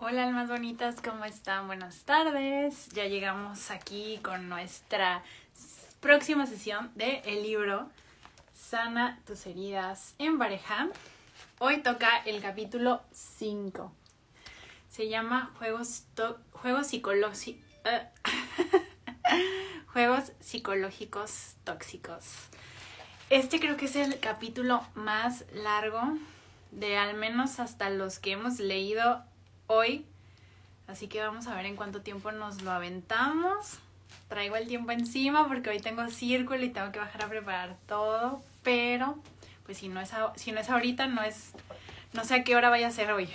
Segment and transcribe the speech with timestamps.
[0.00, 1.66] Hola almas bonitas, ¿cómo están?
[1.66, 2.88] Buenas tardes.
[2.90, 5.24] Ya llegamos aquí con nuestra
[5.98, 7.90] próxima sesión de el libro
[8.54, 10.88] Sana tus heridas en pareja.
[11.58, 13.92] Hoy toca el capítulo 5.
[14.88, 16.04] Se llama Juegos,
[16.52, 16.92] Juegos.
[19.92, 22.24] Juegos psicológicos tóxicos.
[23.30, 26.00] Este creo que es el capítulo más largo
[26.70, 29.24] de al menos hasta los que hemos leído
[29.68, 30.04] hoy.
[30.88, 33.78] Así que vamos a ver en cuánto tiempo nos lo aventamos.
[34.28, 38.42] Traigo el tiempo encima porque hoy tengo círculo y tengo que bajar a preparar todo.
[38.62, 39.16] Pero,
[39.64, 41.52] pues si no es, si no es ahorita, no es...
[42.12, 43.28] No sé a qué hora vaya a ser hoy.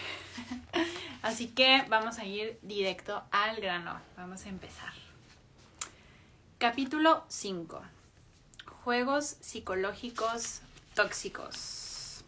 [1.22, 4.00] Así que vamos a ir directo al grano.
[4.18, 4.92] Vamos a empezar.
[6.58, 7.82] Capítulo 5.
[8.84, 10.62] Juegos psicológicos
[10.96, 12.24] tóxicos.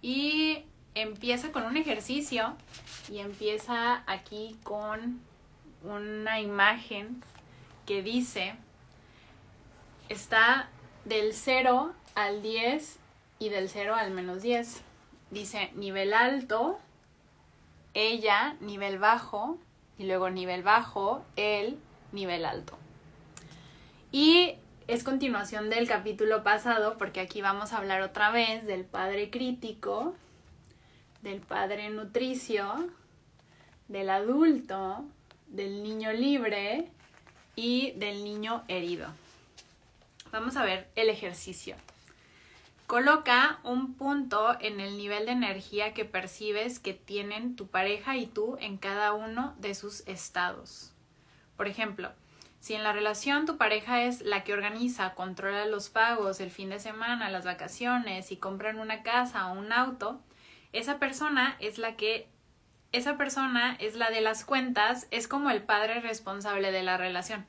[0.00, 0.64] Y
[0.94, 2.56] empieza con un ejercicio
[3.08, 5.20] y empieza aquí con
[5.82, 7.22] una imagen
[7.86, 8.54] que dice,
[10.08, 10.68] está
[11.04, 12.98] del 0 al 10
[13.38, 14.82] y del 0 al menos 10.
[15.30, 16.78] Dice nivel alto,
[17.92, 19.58] ella, nivel bajo,
[19.98, 21.78] y luego nivel bajo, él,
[22.12, 22.78] nivel alto.
[24.12, 24.54] Y
[24.86, 30.14] es continuación del capítulo pasado porque aquí vamos a hablar otra vez del padre crítico,
[31.24, 32.90] del padre nutricio,
[33.88, 35.04] del adulto,
[35.48, 36.86] del niño libre
[37.56, 39.08] y del niño herido.
[40.30, 41.76] Vamos a ver el ejercicio.
[42.86, 48.26] Coloca un punto en el nivel de energía que percibes que tienen tu pareja y
[48.26, 50.92] tú en cada uno de sus estados.
[51.56, 52.12] Por ejemplo,
[52.60, 56.68] si en la relación tu pareja es la que organiza, controla los pagos, el fin
[56.68, 60.20] de semana, las vacaciones y compran una casa o un auto,
[60.74, 62.28] esa persona es la que
[62.92, 67.46] esa persona es la de las cuentas, es como el padre responsable de la relación.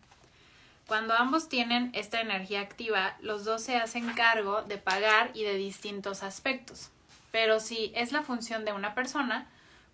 [0.87, 5.55] Cuando ambos tienen esta energía activa, los dos se hacen cargo de pagar y de
[5.55, 6.89] distintos aspectos.
[7.31, 9.47] Pero si es la función de una persona,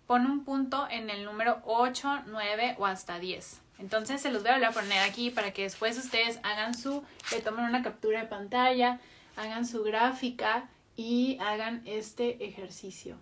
[0.06, 3.60] pon un punto en el número 8, 9 o hasta 10.
[3.78, 7.64] Entonces se los voy a poner aquí para que después ustedes hagan su, le tomen
[7.64, 9.00] una captura de pantalla,
[9.36, 10.68] hagan su gráfica
[11.02, 13.16] y hagan este ejercicio.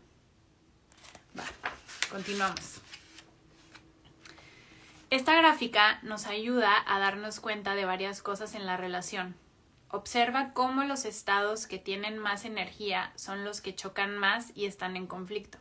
[2.10, 2.82] Continuamos.
[5.08, 9.34] Esta gráfica nos ayuda a darnos cuenta de varias cosas en la relación.
[9.88, 14.94] Observa cómo los estados que tienen más energía son los que chocan más y están
[14.94, 15.56] en conflicto.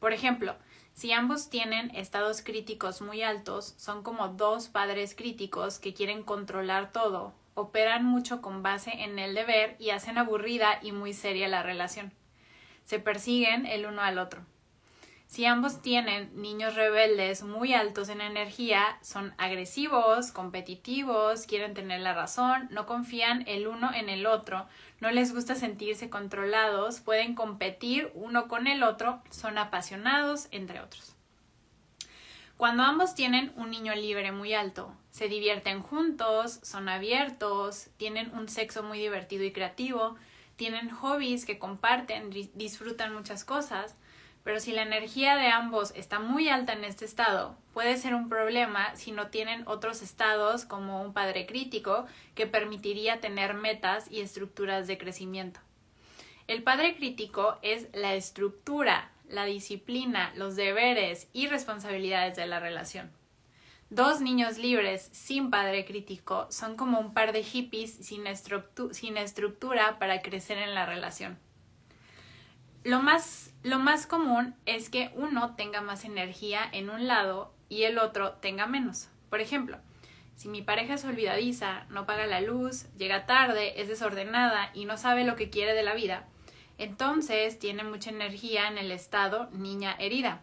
[0.00, 0.56] Por ejemplo,
[0.92, 6.90] si ambos tienen estados críticos muy altos, son como dos padres críticos que quieren controlar
[6.90, 11.62] todo, operan mucho con base en el deber y hacen aburrida y muy seria la
[11.62, 12.12] relación.
[12.84, 14.44] Se persiguen el uno al otro.
[15.26, 22.14] Si ambos tienen niños rebeldes muy altos en energía, son agresivos, competitivos, quieren tener la
[22.14, 24.68] razón, no confían el uno en el otro,
[25.00, 31.13] no les gusta sentirse controlados, pueden competir uno con el otro, son apasionados, entre otros.
[32.64, 38.48] Cuando ambos tienen un niño libre muy alto, se divierten juntos, son abiertos, tienen un
[38.48, 40.16] sexo muy divertido y creativo,
[40.56, 43.96] tienen hobbies que comparten, disfrutan muchas cosas,
[44.44, 48.30] pero si la energía de ambos está muy alta en este estado, puede ser un
[48.30, 54.22] problema si no tienen otros estados como un padre crítico que permitiría tener metas y
[54.22, 55.60] estructuras de crecimiento.
[56.46, 63.10] El padre crítico es la estructura, la disciplina, los deberes y responsabilidades de la relación.
[63.90, 70.22] Dos niños libres sin padre crítico son como un par de hippies sin, estructura para
[70.22, 71.38] crecer en la relación.
[72.82, 77.84] Lo más, lo más común es que uno tenga más energía en un lado y
[77.84, 79.08] el otro tenga menos.
[79.30, 79.78] Por ejemplo,
[80.36, 84.96] si mi pareja es olvidadiza, no paga la luz, llega tarde, es desordenada y no
[84.96, 86.26] sabe lo que quiere de la vida,
[86.78, 90.42] entonces tiene mucha energía en el estado niña herida.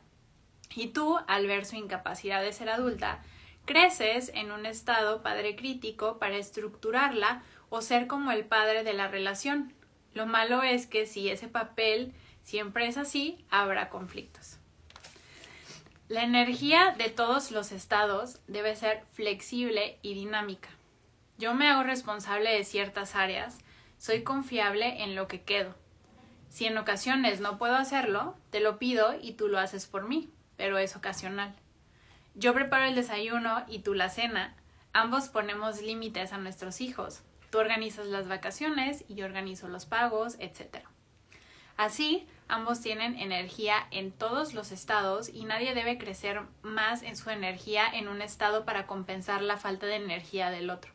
[0.75, 3.23] Y tú, al ver su incapacidad de ser adulta,
[3.65, 9.07] creces en un estado padre crítico para estructurarla o ser como el padre de la
[9.07, 9.73] relación.
[10.13, 12.13] Lo malo es que si ese papel
[12.43, 14.57] Siempre es así, habrá conflictos.
[16.07, 20.69] La energía de todos los estados debe ser flexible y dinámica.
[21.37, 23.59] Yo me hago responsable de ciertas áreas,
[23.97, 25.75] soy confiable en lo que quedo.
[26.51, 30.29] Si en ocasiones no puedo hacerlo, te lo pido y tú lo haces por mí,
[30.57, 31.55] pero es ocasional.
[32.35, 34.53] Yo preparo el desayuno y tú la cena.
[34.91, 37.21] Ambos ponemos límites a nuestros hijos.
[37.51, 40.85] Tú organizas las vacaciones y yo organizo los pagos, etc.
[41.77, 47.29] Así, ambos tienen energía en todos los estados y nadie debe crecer más en su
[47.29, 50.91] energía en un estado para compensar la falta de energía del otro.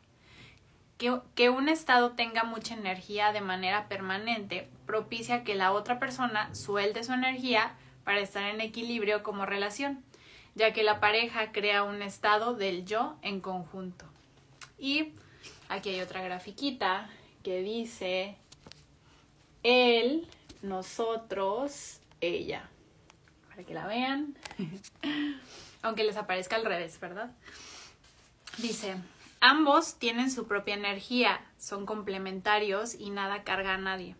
[0.97, 6.53] Que, que, un estado tenga mucha energía de manera permanente propicia que la otra persona
[6.55, 10.03] suelte su energía para estar en equilibrio como relación,
[10.55, 14.05] ya que la pareja crea un estado del yo en conjunto.
[14.79, 15.13] Y
[15.69, 17.09] aquí hay otra grafiquita
[17.43, 18.37] que dice
[19.63, 20.27] él,
[20.61, 22.69] nosotros, ella.
[23.49, 24.37] Para que la vean.
[25.81, 27.31] Aunque les aparezca al revés, ¿verdad?
[28.57, 28.95] Dice,
[29.39, 34.15] ambos tienen su propia energía, son complementarios y nada carga a nadie.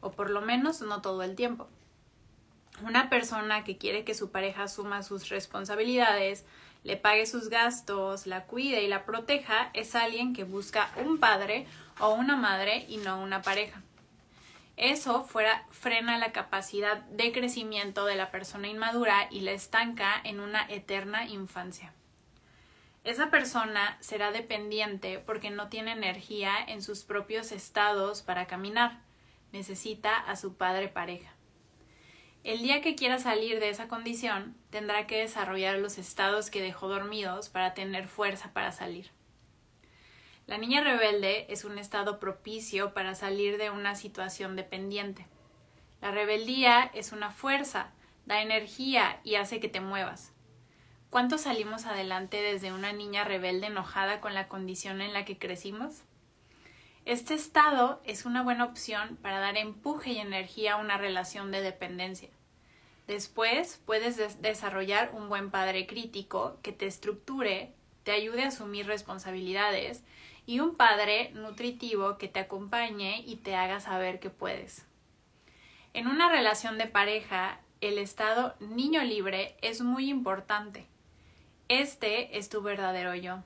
[0.00, 1.68] O por lo menos no todo el tiempo.
[2.82, 6.44] Una persona que quiere que su pareja asuma sus responsabilidades,
[6.84, 11.66] le pague sus gastos, la cuide y la proteja, es alguien que busca un padre
[11.98, 13.82] o una madre y no una pareja.
[14.76, 20.38] Eso fuera, frena la capacidad de crecimiento de la persona inmadura y la estanca en
[20.38, 21.92] una eterna infancia.
[23.08, 29.00] Esa persona será dependiente porque no tiene energía en sus propios estados para caminar.
[29.50, 31.32] Necesita a su padre pareja.
[32.44, 36.88] El día que quiera salir de esa condición, tendrá que desarrollar los estados que dejó
[36.88, 39.10] dormidos para tener fuerza para salir.
[40.46, 45.24] La niña rebelde es un estado propicio para salir de una situación dependiente.
[46.02, 47.90] La rebeldía es una fuerza,
[48.26, 50.34] da energía y hace que te muevas.
[51.10, 56.02] ¿Cuántos salimos adelante desde una niña rebelde enojada con la condición en la que crecimos?
[57.06, 61.62] Este estado es una buena opción para dar empuje y energía a una relación de
[61.62, 62.28] dependencia.
[63.06, 67.72] Después puedes desarrollar un buen padre crítico que te estructure,
[68.02, 70.04] te ayude a asumir responsabilidades
[70.44, 74.84] y un padre nutritivo que te acompañe y te haga saber que puedes.
[75.94, 80.86] En una relación de pareja, el estado niño libre es muy importante.
[81.68, 83.40] Este es tu verdadero yo,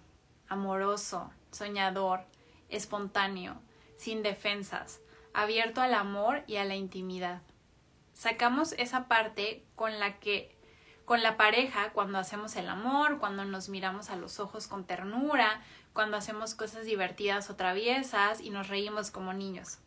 [0.48, 2.20] amoroso, soñador,
[2.68, 3.60] espontáneo,
[3.96, 5.00] sin defensas,
[5.34, 7.42] abierto al amor y a la intimidad.
[8.12, 10.56] Sacamos esa parte con la que
[11.04, 15.60] con la pareja cuando hacemos el amor, cuando nos miramos a los ojos con ternura,
[15.92, 19.78] cuando hacemos cosas divertidas o traviesas y nos reímos como niños,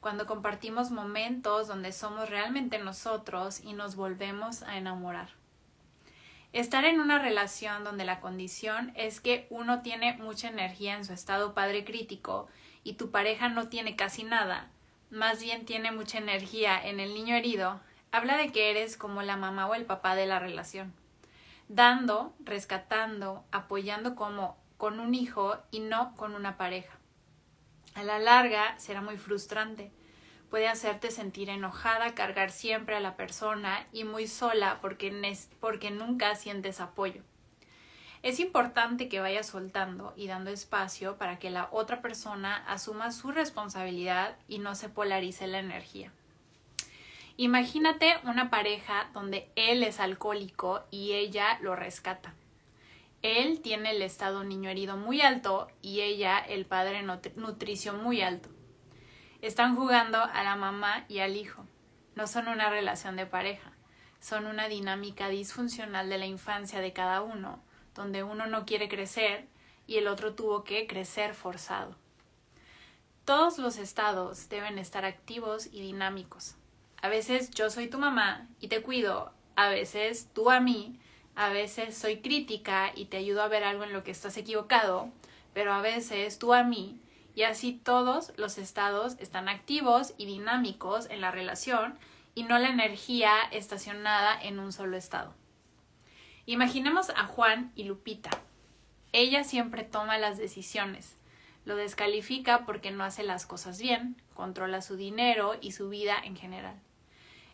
[0.00, 5.28] cuando compartimos momentos donde somos realmente nosotros y nos volvemos a enamorar.
[6.56, 11.12] Estar en una relación donde la condición es que uno tiene mucha energía en su
[11.12, 12.48] estado padre crítico
[12.82, 14.70] y tu pareja no tiene casi nada,
[15.10, 17.78] más bien tiene mucha energía en el niño herido,
[18.10, 20.94] habla de que eres como la mamá o el papá de la relación,
[21.68, 26.96] dando, rescatando, apoyando como con un hijo y no con una pareja.
[27.92, 29.92] A la larga será muy frustrante
[30.56, 36.34] puede hacerte sentir enojada, cargar siempre a la persona y muy sola porque, porque nunca
[36.34, 37.20] sientes apoyo.
[38.22, 43.32] Es importante que vayas soltando y dando espacio para que la otra persona asuma su
[43.32, 46.10] responsabilidad y no se polarice la energía.
[47.36, 52.32] Imagínate una pareja donde él es alcohólico y ella lo rescata.
[53.20, 58.55] Él tiene el estado niño herido muy alto y ella el padre nutricio muy alto.
[59.42, 61.64] Están jugando a la mamá y al hijo.
[62.14, 63.72] No son una relación de pareja,
[64.18, 67.60] son una dinámica disfuncional de la infancia de cada uno,
[67.94, 69.46] donde uno no quiere crecer
[69.86, 71.94] y el otro tuvo que crecer forzado.
[73.26, 76.54] Todos los estados deben estar activos y dinámicos.
[77.02, 80.98] A veces yo soy tu mamá y te cuido, a veces tú a mí,
[81.34, 85.10] a veces soy crítica y te ayudo a ver algo en lo que estás equivocado,
[85.52, 86.98] pero a veces tú a mí
[87.36, 91.96] y así todos los estados están activos y dinámicos en la relación
[92.34, 95.34] y no la energía estacionada en un solo estado.
[96.46, 98.30] Imaginemos a Juan y Lupita.
[99.12, 101.14] Ella siempre toma las decisiones,
[101.66, 106.36] lo descalifica porque no hace las cosas bien, controla su dinero y su vida en
[106.36, 106.76] general.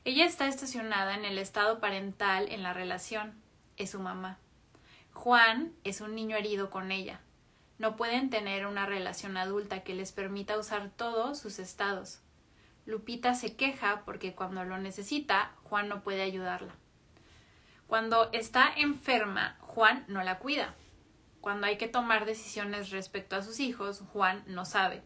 [0.04, 3.34] Ella está estacionada en el estado parental en la relación,
[3.76, 4.38] es su mamá.
[5.12, 7.20] Juan es un niño herido con ella,
[7.82, 12.20] no pueden tener una relación adulta que les permita usar todos sus estados.
[12.86, 16.76] Lupita se queja porque cuando lo necesita, Juan no puede ayudarla.
[17.88, 20.76] Cuando está enferma, Juan no la cuida.
[21.40, 25.02] Cuando hay que tomar decisiones respecto a sus hijos, Juan no sabe.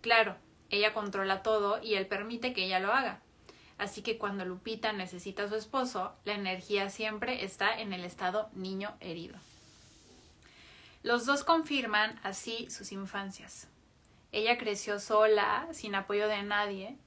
[0.00, 0.34] Claro,
[0.70, 3.20] ella controla todo y él permite que ella lo haga.
[3.76, 8.48] Así que cuando Lupita necesita a su esposo, la energía siempre está en el estado
[8.54, 9.36] niño herido.
[11.02, 13.68] Los dos confirman así sus infancias.
[14.32, 16.98] Ella creció sola, sin apoyo de nadie,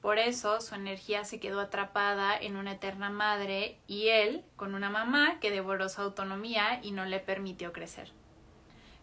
[0.00, 4.90] Por eso su energía se quedó atrapada en una eterna madre y él con una
[4.90, 8.12] mamá que devoró su autonomía y no le permitió crecer.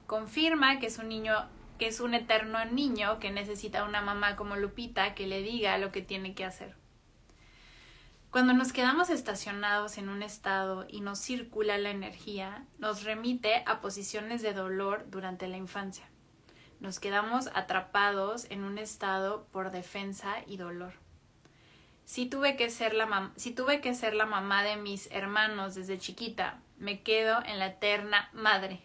[0.07, 4.55] Confirma que es un niño que es un eterno niño que necesita una mamá como
[4.55, 6.75] Lupita que le diga lo que tiene que hacer.
[8.35, 13.79] Cuando nos quedamos estacionados en un estado y nos circula la energía, nos remite a
[13.79, 16.05] posiciones de dolor durante la infancia.
[16.81, 20.95] Nos quedamos atrapados en un estado por defensa y dolor.
[22.03, 25.97] Si tuve que ser la, si tuve que ser la mamá de mis hermanos desde
[25.97, 28.81] chiquita, me quedo en la eterna madre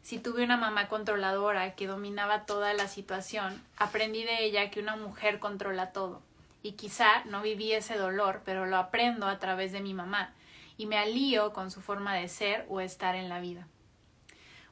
[0.00, 4.96] si tuve una mamá controladora que dominaba toda la situación, aprendí de ella que una
[4.96, 6.22] mujer controla todo.
[6.62, 10.34] Y quizá no viví ese dolor, pero lo aprendo a través de mi mamá
[10.76, 13.66] y me alío con su forma de ser o estar en la vida.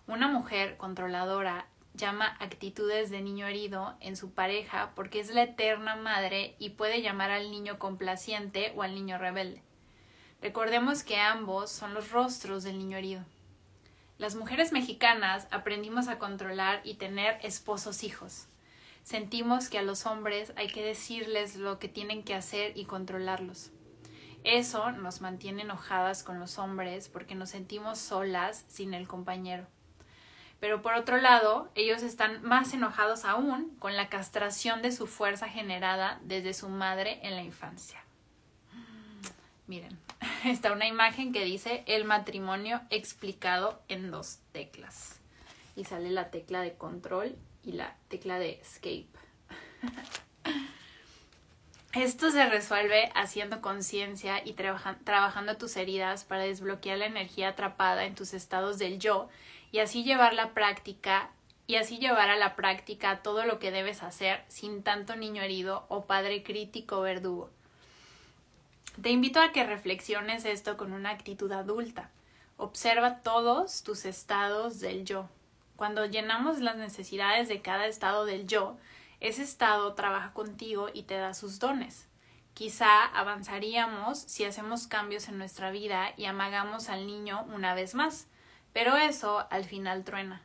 [0.06, 5.96] Una mujer controladora llama actitudes de niño herido en su pareja porque es la eterna
[5.96, 9.62] madre y puede llamar al niño complaciente o al niño rebelde.
[10.40, 13.24] Recordemos que ambos son los rostros del niño herido.
[14.18, 18.46] Las mujeres mexicanas aprendimos a controlar y tener esposos hijos.
[19.06, 23.70] Sentimos que a los hombres hay que decirles lo que tienen que hacer y controlarlos.
[24.42, 29.68] Eso nos mantiene enojadas con los hombres porque nos sentimos solas sin el compañero.
[30.58, 35.48] Pero por otro lado, ellos están más enojados aún con la castración de su fuerza
[35.48, 38.02] generada desde su madre en la infancia.
[39.68, 39.96] Miren,
[40.44, 45.20] está una imagen que dice el matrimonio explicado en dos teclas.
[45.76, 47.36] Y sale la tecla de control
[47.66, 49.08] y la tecla de escape.
[51.92, 58.14] Esto se resuelve haciendo conciencia y trabajando tus heridas para desbloquear la energía atrapada en
[58.14, 59.28] tus estados del yo
[59.72, 61.30] y así llevar la práctica
[61.66, 65.86] y así llevar a la práctica todo lo que debes hacer sin tanto niño herido
[65.88, 67.50] o padre crítico verdugo.
[69.02, 72.10] Te invito a que reflexiones esto con una actitud adulta.
[72.56, 75.28] Observa todos tus estados del yo.
[75.76, 78.78] Cuando llenamos las necesidades de cada estado del yo,
[79.20, 82.08] ese estado trabaja contigo y te da sus dones.
[82.54, 88.28] Quizá avanzaríamos si hacemos cambios en nuestra vida y amagamos al niño una vez más,
[88.72, 90.42] pero eso al final truena.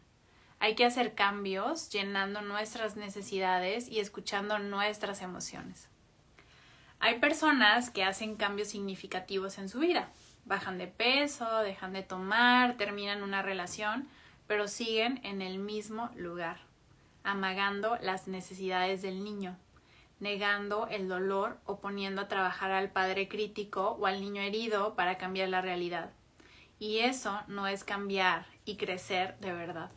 [0.60, 5.88] Hay que hacer cambios llenando nuestras necesidades y escuchando nuestras emociones.
[7.00, 10.10] Hay personas que hacen cambios significativos en su vida.
[10.46, 14.08] Bajan de peso, dejan de tomar, terminan una relación,
[14.52, 16.58] pero siguen en el mismo lugar,
[17.24, 19.56] amagando las necesidades del niño,
[20.20, 25.18] negando el dolor o poniendo a trabajar al padre crítico o al niño herido para
[25.18, 26.10] cambiar la realidad.
[26.80, 29.90] Y eso no es cambiar y crecer de verdad.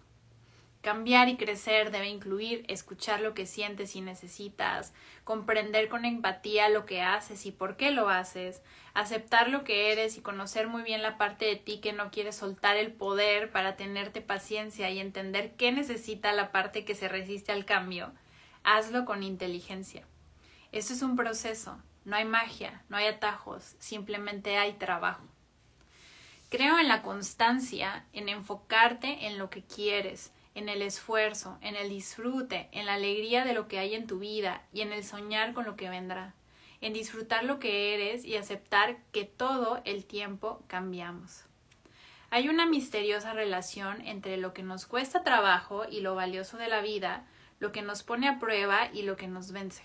[0.85, 4.93] Cambiar y crecer debe incluir escuchar lo que sientes y necesitas,
[5.25, 8.61] comprender con empatía lo que haces y por qué lo haces,
[8.93, 12.33] aceptar lo que eres y conocer muy bien la parte de ti que no quiere
[12.33, 17.51] soltar el poder para tenerte paciencia y entender qué necesita la parte que se resiste
[17.51, 18.13] al cambio.
[18.63, 20.07] Hazlo con inteligencia.
[20.71, 25.25] Esto es un proceso, no hay magia, no hay atajos, simplemente hay trabajo.
[26.51, 31.89] Creo en la constancia, en enfocarte en lo que quieres, en el esfuerzo, en el
[31.89, 35.53] disfrute, en la alegría de lo que hay en tu vida y en el soñar
[35.53, 36.35] con lo que vendrá,
[36.81, 41.45] en disfrutar lo que eres y aceptar que todo el tiempo cambiamos.
[42.31, 46.81] Hay una misteriosa relación entre lo que nos cuesta trabajo y lo valioso de la
[46.81, 47.27] vida,
[47.61, 49.83] lo que nos pone a prueba y lo que nos vence.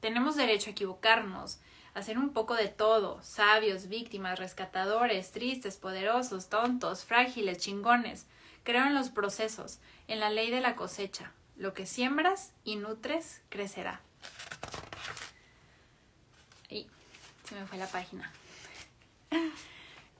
[0.00, 1.60] Tenemos derecho a equivocarnos,
[1.94, 8.26] a hacer un poco de todo, sabios, víctimas, rescatadores, tristes, poderosos, tontos, frágiles, chingones,
[8.68, 11.32] Creo en los procesos, en la ley de la cosecha.
[11.56, 14.02] Lo que siembras y nutres crecerá.
[16.68, 16.86] Y
[17.44, 18.30] se me fue la página.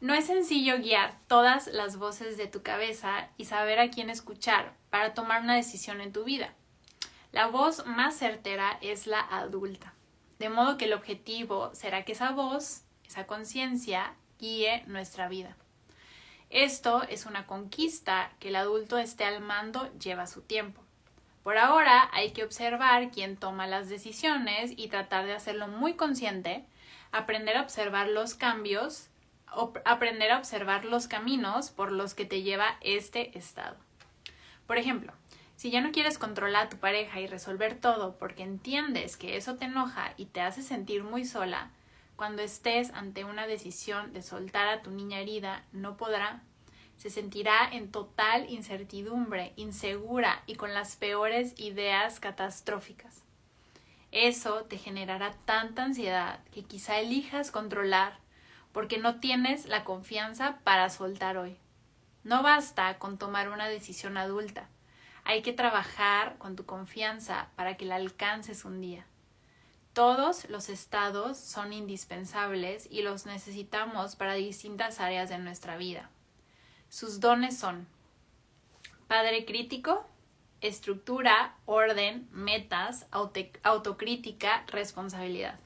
[0.01, 4.73] No es sencillo guiar todas las voces de tu cabeza y saber a quién escuchar
[4.89, 6.55] para tomar una decisión en tu vida.
[7.33, 9.93] La voz más certera es la adulta.
[10.39, 15.55] De modo que el objetivo será que esa voz, esa conciencia, guíe nuestra vida.
[16.51, 20.83] Esto es una conquista que el adulto esté al mando lleva su tiempo.
[21.43, 26.65] Por ahora hay que observar quién toma las decisiones y tratar de hacerlo muy consciente,
[27.13, 29.09] aprender a observar los cambios,
[29.85, 33.77] aprender a observar los caminos por los que te lleva este estado.
[34.67, 35.13] Por ejemplo,
[35.57, 39.57] si ya no quieres controlar a tu pareja y resolver todo porque entiendes que eso
[39.57, 41.71] te enoja y te hace sentir muy sola,
[42.19, 46.43] cuando estés ante una decisión de soltar a tu niña herida, no podrá.
[46.97, 53.23] Se sentirá en total incertidumbre, insegura y con las peores ideas catastróficas.
[54.11, 58.19] Eso te generará tanta ansiedad que quizá elijas controlar
[58.73, 61.57] porque no tienes la confianza para soltar hoy.
[62.25, 64.69] No basta con tomar una decisión adulta.
[65.23, 69.07] Hay que trabajar con tu confianza para que la alcances un día.
[69.99, 76.09] Todos los estados son indispensables y los necesitamos para distintas áreas de nuestra vida.
[76.89, 77.89] Sus dones son
[79.09, 80.07] padre crítico,
[80.61, 83.07] estructura, orden, metas,
[83.65, 85.59] autocrítica, responsabilidad.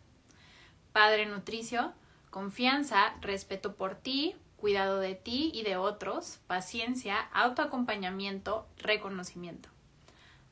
[0.94, 1.92] Padre nutricio,
[2.30, 9.68] confianza, respeto por ti, cuidado de ti y de otros, paciencia, autoacompañamiento, reconocimiento.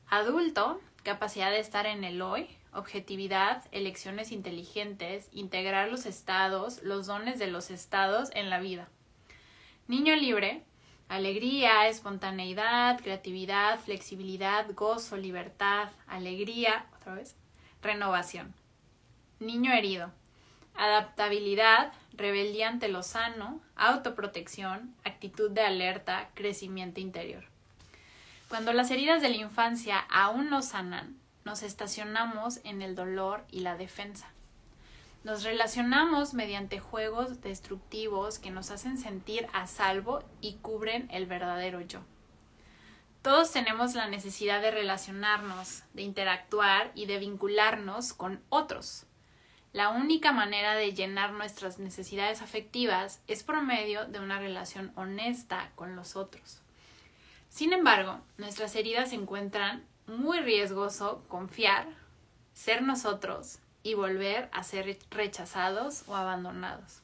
[0.07, 7.39] Adulto, capacidad de estar en el hoy, objetividad, elecciones inteligentes, integrar los estados, los dones
[7.39, 8.87] de los estados en la vida.
[9.87, 10.63] Niño libre,
[11.09, 17.35] alegría, espontaneidad, creatividad, flexibilidad, gozo, libertad, alegría, otra vez,
[17.81, 18.53] renovación.
[19.39, 20.11] Niño herido,
[20.75, 27.43] adaptabilidad, rebeldía ante lo sano, autoprotección, actitud de alerta, crecimiento interior.
[28.47, 33.61] Cuando las heridas de la infancia aún no sanan, nos estacionamos en el dolor y
[33.61, 34.31] la defensa.
[35.23, 41.81] Nos relacionamos mediante juegos destructivos que nos hacen sentir a salvo y cubren el verdadero
[41.81, 42.01] yo.
[43.21, 49.05] Todos tenemos la necesidad de relacionarnos, de interactuar y de vincularnos con otros.
[49.73, 55.71] La única manera de llenar nuestras necesidades afectivas es por medio de una relación honesta
[55.75, 56.61] con los otros.
[57.47, 61.87] Sin embargo, nuestras heridas se encuentran muy riesgoso confiar,
[62.53, 67.01] ser nosotros y volver a ser rechazados o abandonados.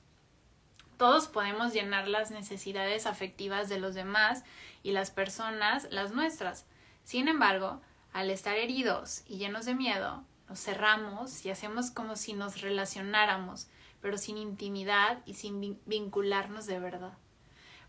[0.98, 4.44] Todos podemos llenar las necesidades afectivas de los demás
[4.84, 6.66] y las personas las nuestras.
[7.04, 7.82] Sin embargo,
[8.14, 13.68] al estar heridos y llenos de miedo, nos cerramos y hacemos como si nos relacionáramos,
[14.02, 17.14] pero sin intimidad y sin vincularnos de verdad.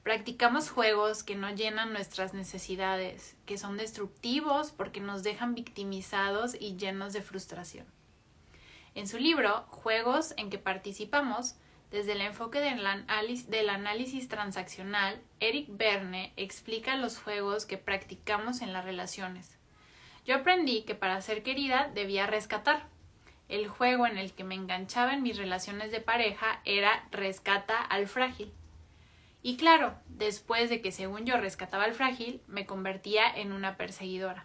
[0.02, 6.76] Practicamos juegos que no llenan nuestras necesidades, que son destructivos porque nos dejan victimizados y
[6.76, 7.86] llenos de frustración.
[8.94, 11.56] En su libro, Juegos en que participamos,
[11.90, 18.84] desde el enfoque del análisis transaccional, Eric Berne explica los juegos que practicamos en las
[18.84, 19.58] relaciones.
[20.26, 22.88] Yo aprendí que para ser querida debía rescatar.
[23.48, 28.06] El juego en el que me enganchaba en mis relaciones de pareja era rescata al
[28.06, 28.52] frágil.
[29.48, 34.44] Y claro, después de que según yo rescataba al frágil, me convertía en una perseguidora.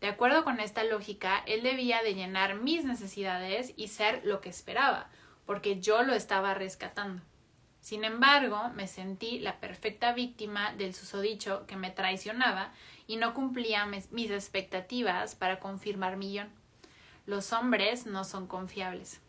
[0.00, 4.48] De acuerdo con esta lógica, él debía de llenar mis necesidades y ser lo que
[4.48, 5.10] esperaba,
[5.44, 7.22] porque yo lo estaba rescatando.
[7.82, 12.72] Sin embargo, me sentí la perfecta víctima del susodicho que me traicionaba
[13.06, 16.48] y no cumplía mis expectativas para confirmar mi guion.
[17.26, 19.20] Los hombres no son confiables.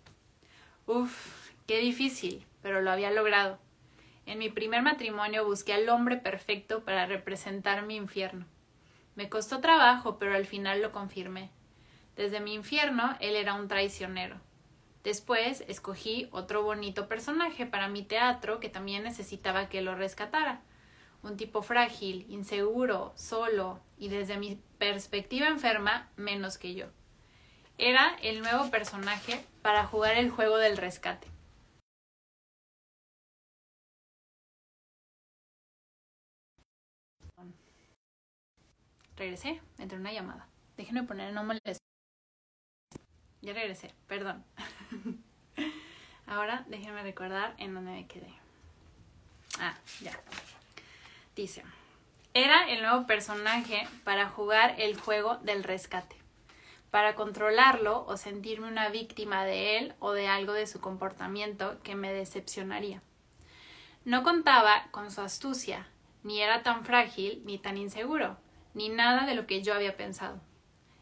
[0.85, 3.59] Uf, qué difícil, pero lo había logrado.
[4.29, 8.45] En mi primer matrimonio busqué al hombre perfecto para representar mi infierno.
[9.15, 11.49] Me costó trabajo, pero al final lo confirmé.
[12.15, 14.39] Desde mi infierno, él era un traicionero.
[15.03, 20.61] Después escogí otro bonito personaje para mi teatro que también necesitaba que lo rescatara.
[21.23, 26.85] Un tipo frágil, inseguro, solo y desde mi perspectiva enferma, menos que yo.
[27.79, 31.27] Era el nuevo personaje para jugar el juego del rescate.
[39.19, 40.47] Regresé, entré una llamada.
[40.77, 41.75] Déjenme poner no molestar.
[43.41, 44.45] Ya regresé, perdón.
[46.25, 48.33] Ahora déjenme recordar en dónde me quedé.
[49.59, 50.17] Ah, ya.
[51.35, 51.65] Dice,
[52.33, 56.15] era el nuevo personaje para jugar el juego del rescate,
[56.89, 61.95] para controlarlo o sentirme una víctima de él o de algo de su comportamiento que
[61.95, 63.01] me decepcionaría.
[64.05, 65.87] No contaba con su astucia,
[66.23, 68.37] ni era tan frágil ni tan inseguro
[68.73, 70.41] ni nada de lo que yo había pensado.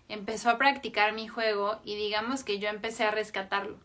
[0.10, 3.77] Empezó a practicar mi juego y digamos que yo empecé a rescatarlo.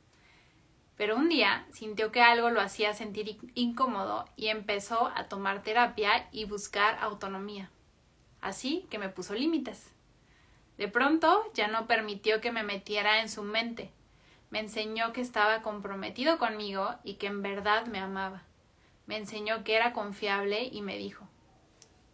[0.97, 6.29] Pero un día sintió que algo lo hacía sentir incómodo y empezó a tomar terapia
[6.31, 7.71] y buscar autonomía.
[8.41, 9.93] Así que me puso límites.
[10.79, 13.91] De pronto ya no permitió que me metiera en su mente.
[14.51, 18.43] Me enseñó que estaba comprometido conmigo y que en verdad me amaba.
[19.07, 21.27] Me enseñó que era confiable y me dijo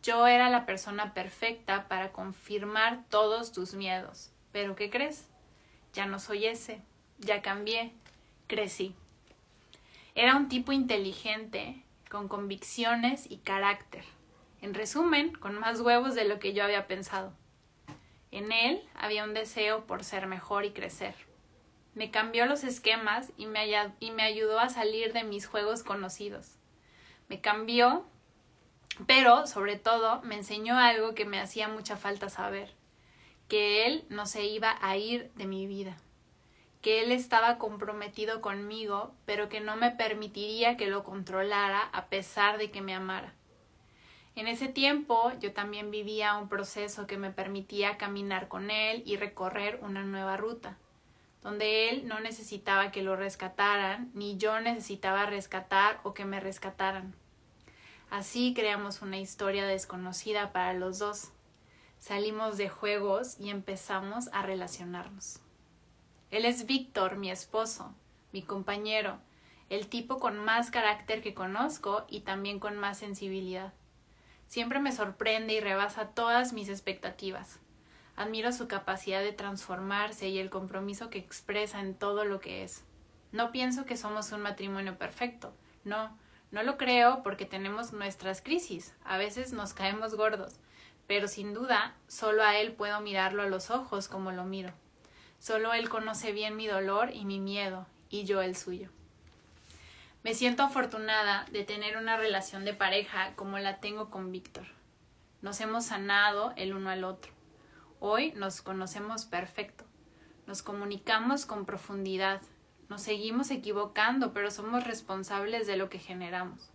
[0.09, 4.33] yo era la persona perfecta para confirmar todos tus miedos.
[4.53, 5.29] Pero ¿qué crees?
[5.93, 6.81] Ya no soy ese,
[7.19, 7.93] ya cambié,
[8.47, 8.95] crecí.
[10.15, 14.03] Era un tipo inteligente, con convicciones y carácter.
[14.63, 17.35] En resumen, con más huevos de lo que yo había pensado.
[18.31, 21.17] En él había un deseo por ser mejor y crecer.
[21.95, 23.69] Me cambió los esquemas y me,
[24.01, 26.55] y me ayudó a salir de mis juegos conocidos.
[27.29, 28.07] Me cambió,
[29.07, 32.75] pero sobre todo me enseñó algo que me hacía mucha falta saber,
[33.49, 35.97] que él no se iba a ir de mi vida,
[36.83, 42.59] que él estaba comprometido conmigo, pero que no me permitiría que lo controlara a pesar
[42.59, 43.35] de que me amara.
[44.35, 49.17] En ese tiempo yo también vivía un proceso que me permitía caminar con él y
[49.17, 50.77] recorrer una nueva ruta,
[51.43, 57.15] donde él no necesitaba que lo rescataran, ni yo necesitaba rescatar o que me rescataran.
[58.11, 61.29] Así creamos una historia desconocida para los dos.
[61.99, 65.41] Salimos de juegos y empezamos a relacionarnos.
[66.31, 67.95] Él es Víctor, mi esposo,
[68.33, 69.19] mi compañero,
[69.69, 73.75] el tipo con más carácter que conozco y también con más sensibilidad.
[74.47, 77.59] Siempre me sorprende y rebasa todas mis expectativas.
[78.17, 82.85] Admiro su capacidad de transformarse y el compromiso que expresa en todo lo que es.
[83.33, 85.53] No pienso que somos un matrimonio perfecto.
[85.85, 86.17] No,
[86.51, 88.95] no lo creo porque tenemos nuestras crisis.
[89.05, 90.55] A veces nos caemos gordos.
[91.07, 94.73] Pero sin duda, solo a él puedo mirarlo a los ojos como lo miro.
[95.39, 98.91] Solo él conoce bien mi dolor y mi miedo, y yo el suyo.
[100.23, 104.67] Me siento afortunada de tener una relación de pareja como la tengo con Víctor.
[105.41, 107.33] Nos hemos sanado el uno al otro.
[108.01, 109.85] Hoy nos conocemos perfecto.
[110.47, 112.43] Nos comunicamos con profundidad.
[112.89, 116.71] Nos seguimos equivocando, pero somos responsables de lo que generamos.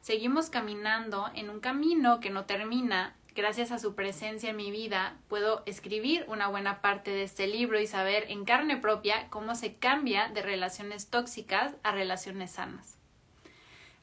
[0.00, 5.16] Seguimos caminando en un camino que no termina gracias a su presencia en mi vida,
[5.28, 9.76] puedo escribir una buena parte de este libro y saber en carne propia cómo se
[9.76, 12.98] cambia de relaciones tóxicas a relaciones sanas.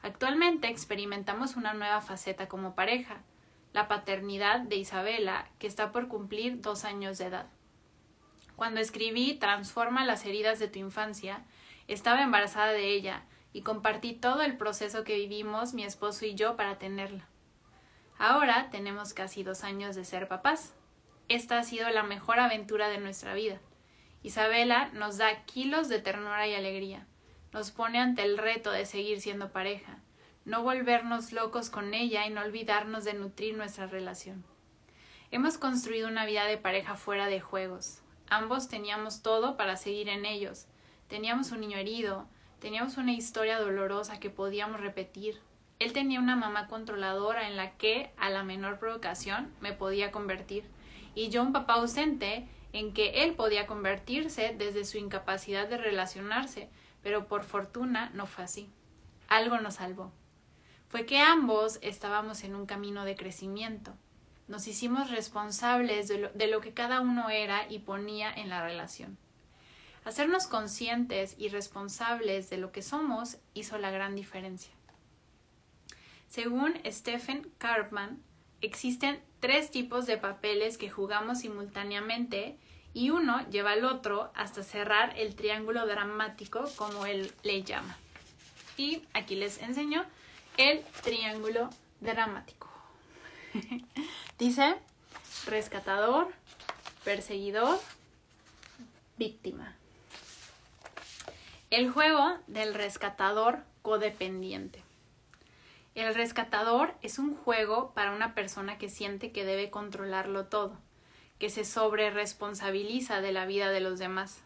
[0.02, 3.22] Actualmente experimentamos una nueva faceta como pareja,
[3.72, 7.46] la paternidad de Isabela, que está por cumplir dos años de edad.
[8.58, 11.44] Cuando escribí Transforma las heridas de tu infancia,
[11.86, 16.56] estaba embarazada de ella y compartí todo el proceso que vivimos mi esposo y yo
[16.56, 17.28] para tenerla.
[18.18, 20.74] Ahora tenemos casi dos años de ser papás.
[21.28, 23.60] Esta ha sido la mejor aventura de nuestra vida.
[24.24, 27.06] Isabela nos da kilos de ternura y alegría.
[27.52, 30.00] Nos pone ante el reto de seguir siendo pareja,
[30.44, 34.44] no volvernos locos con ella y no olvidarnos de nutrir nuestra relación.
[35.30, 38.02] Hemos construido una vida de pareja fuera de juegos.
[38.30, 40.66] Ambos teníamos todo para seguir en ellos.
[41.08, 42.26] Teníamos un niño herido,
[42.60, 45.40] teníamos una historia dolorosa que podíamos repetir,
[45.78, 50.64] él tenía una mamá controladora en la que, a la menor provocación, me podía convertir,
[51.14, 56.68] y yo un papá ausente en que él podía convertirse desde su incapacidad de relacionarse,
[57.02, 58.70] pero por fortuna no fue así.
[59.28, 60.12] Algo nos salvó.
[60.88, 63.94] Fue que ambos estábamos en un camino de crecimiento.
[64.48, 69.18] Nos hicimos responsables de lo, que cada uno era y ponía en la relación.
[70.04, 74.72] Hacernos conscientes y responsables de lo que somos hizo la gran diferencia.
[76.28, 78.22] Según Stephen Karpman,
[78.62, 82.56] existen tres tipos de papeles que jugamos simultáneamente
[82.94, 87.96] y uno lleva al otro hasta cerrar el triángulo dramático como él le llama.
[88.78, 90.04] Y aquí les enseño
[90.56, 91.68] el triángulo
[92.00, 92.57] dramático.
[94.38, 94.76] Dice
[95.46, 96.28] rescatador,
[97.04, 97.78] perseguidor,
[99.16, 99.76] víctima.
[101.70, 104.82] El juego del rescatador codependiente.
[105.94, 110.78] El rescatador es un juego para una persona que siente que debe controlarlo todo,
[111.38, 114.42] que se sobre responsabiliza de la vida de los demás,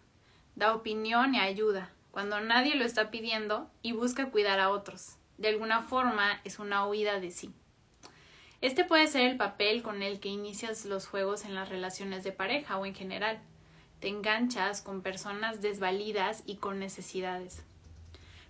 [0.56, 5.16] da opinión y ayuda cuando nadie lo está pidiendo y busca cuidar a otros.
[5.38, 7.52] De alguna forma es una huida de sí.
[8.62, 12.30] Este puede ser el papel con el que inicias los juegos en las relaciones de
[12.30, 13.40] pareja o en general.
[13.98, 17.64] Te enganchas con personas desvalidas y con necesidades.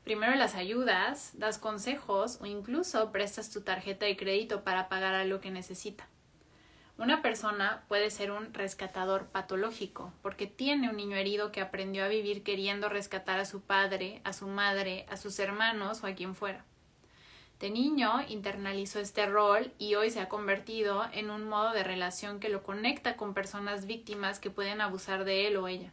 [0.04, 5.40] Primero las ayudas, das consejos o incluso prestas tu tarjeta de crédito para pagar algo
[5.40, 6.06] que necesita.
[6.98, 12.08] Una persona puede ser un rescatador patológico porque tiene un niño herido que aprendió a
[12.08, 16.34] vivir queriendo rescatar a su padre, a su madre, a sus hermanos o a quien
[16.34, 16.66] fuera.
[17.62, 22.40] De niño internalizó este rol y hoy se ha convertido en un modo de relación
[22.40, 25.90] que lo conecta con personas víctimas que pueden abusar de él o ella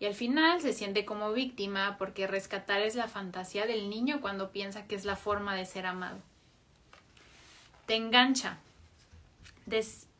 [0.00, 4.50] y al final se siente como víctima porque rescatar es la fantasía del niño cuando
[4.50, 6.18] piensa que es la forma de ser amado.
[7.86, 8.58] Te engancha.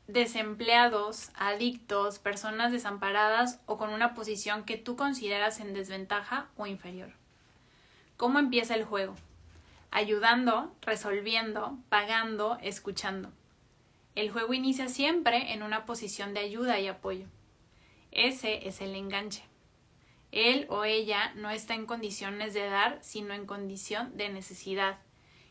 [0.07, 7.13] desempleados, adictos, personas desamparadas o con una posición que tú consideras en desventaja o inferior.
[8.19, 9.15] ¿Cómo empieza el juego?
[9.91, 13.33] Ayudando, resolviendo, pagando, escuchando.
[14.15, 17.27] El juego inicia siempre en una posición de ayuda y apoyo.
[18.13, 19.43] Ese es el enganche.
[20.33, 24.99] Él o ella no está en condiciones de dar, sino en condición de necesidad.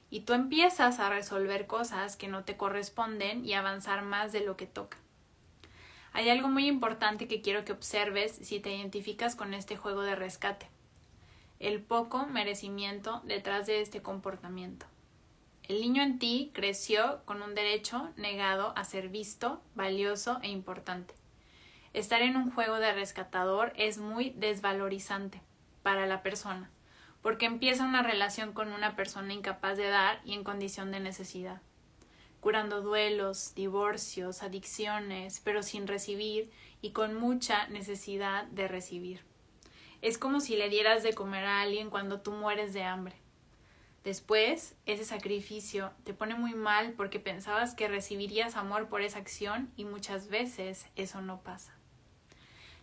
[0.10, 4.56] Y tú empiezas a resolver cosas que no te corresponden y avanzar más de lo
[4.56, 4.98] que toca.
[6.14, 10.16] Hay algo muy importante que quiero que observes si te identificas con este juego de
[10.16, 10.68] rescate.
[11.60, 14.86] El poco merecimiento detrás de este comportamiento.
[15.64, 21.14] El niño en ti creció con un derecho negado a ser visto, valioso e importante.
[21.92, 25.42] Estar en un juego de rescatador es muy desvalorizante
[25.84, 26.72] para la persona,
[27.22, 31.62] porque empieza una relación con una persona incapaz de dar y en condición de necesidad,
[32.40, 39.29] curando duelos, divorcios, adicciones, pero sin recibir y con mucha necesidad de recibir.
[40.02, 43.16] Es como si le dieras de comer a alguien cuando tú mueres de hambre.
[44.04, 49.72] Después, ese sacrificio te pone muy mal porque pensabas que recibirías amor por esa acción
[49.76, 51.74] y muchas veces eso no pasa.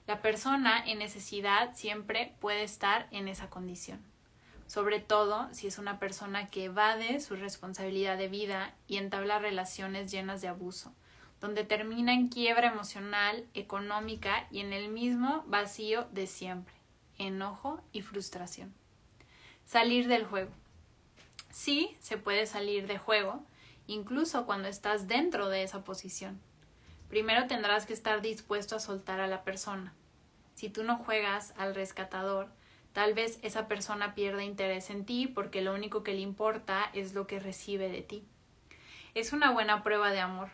[0.06, 4.00] La persona en necesidad siempre puede estar en esa condición,
[4.68, 10.12] sobre todo si es una persona que evade su responsabilidad de vida y entabla relaciones
[10.12, 10.92] llenas de abuso,
[11.40, 16.75] donde termina en quiebra emocional, económica y en el mismo vacío de siempre,
[17.18, 18.74] enojo y frustración.
[19.64, 20.50] Salir del juego.
[21.50, 23.42] Sí, se puede salir de juego,
[23.86, 26.40] incluso cuando estás dentro de esa posición.
[27.08, 29.94] Primero tendrás que estar dispuesto a soltar a la persona.
[30.54, 32.48] Si tú no juegas al rescatador,
[32.92, 37.14] tal vez esa persona pierda interés en ti porque lo único que le importa es
[37.14, 38.24] lo que recibe de ti.
[39.14, 40.50] Es una buena prueba de amor,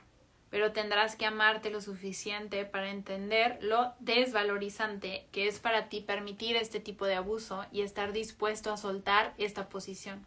[0.52, 6.54] pero tendrás que amarte lo suficiente para entender lo desvalorizante que es para ti permitir
[6.54, 10.24] este tipo de abuso y estar dispuesto a soltar esta posición.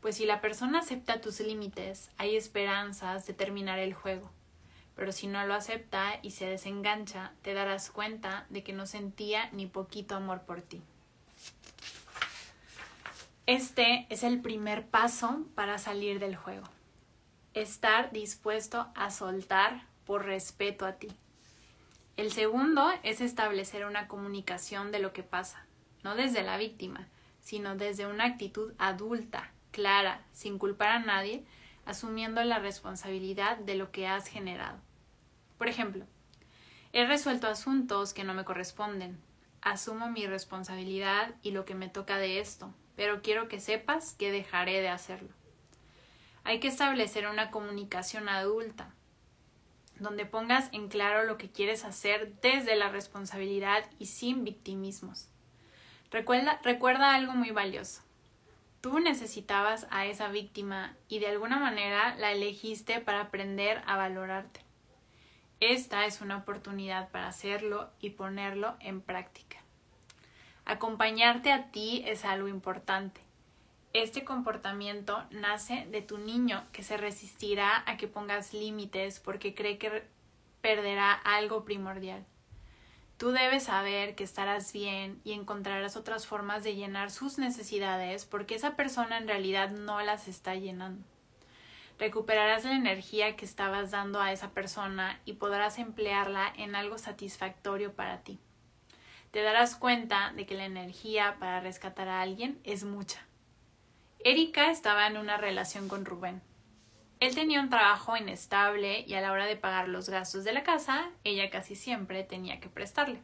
[0.00, 4.30] Pues si la persona acepta tus límites, hay esperanzas de terminar el juego
[4.94, 9.48] pero si no lo acepta y se desengancha, te darás cuenta de que no sentía
[9.52, 10.82] ni poquito amor por ti.
[13.46, 16.68] Este es el primer paso para salir del juego.
[17.54, 21.08] Estar dispuesto a soltar por respeto a ti.
[22.16, 25.66] El segundo es establecer una comunicación de lo que pasa,
[26.02, 27.08] no desde la víctima,
[27.42, 31.44] sino desde una actitud adulta, clara, sin culpar a nadie,
[31.84, 34.78] asumiendo la responsabilidad de lo que has generado.
[35.58, 36.06] Por ejemplo,
[36.94, 39.18] he resuelto asuntos que no me corresponden,
[39.60, 44.32] asumo mi responsabilidad y lo que me toca de esto, pero quiero que sepas que
[44.32, 45.41] dejaré de hacerlo.
[46.44, 48.92] Hay que establecer una comunicación adulta,
[50.00, 55.28] donde pongas en claro lo que quieres hacer desde la responsabilidad y sin victimismos.
[56.10, 58.02] Recuerda, recuerda algo muy valioso.
[58.82, 64.60] Tú necesitabas a esa víctima y de alguna manera la elegiste para aprender a valorarte.
[65.60, 69.58] Esta es una oportunidad para hacerlo y ponerlo en práctica.
[70.64, 73.21] Acompañarte a ti es algo importante.
[73.94, 79.76] Este comportamiento nace de tu niño que se resistirá a que pongas límites porque cree
[79.76, 80.04] que
[80.62, 82.24] perderá algo primordial.
[83.18, 88.54] Tú debes saber que estarás bien y encontrarás otras formas de llenar sus necesidades porque
[88.54, 91.04] esa persona en realidad no las está llenando.
[91.98, 97.92] Recuperarás la energía que estabas dando a esa persona y podrás emplearla en algo satisfactorio
[97.92, 98.40] para ti.
[99.32, 103.26] Te darás cuenta de que la energía para rescatar a alguien es mucha.
[104.24, 106.42] Erika estaba en una relación con Rubén.
[107.18, 110.62] Él tenía un trabajo inestable y a la hora de pagar los gastos de la
[110.62, 113.20] casa, ella casi siempre tenía que prestarle.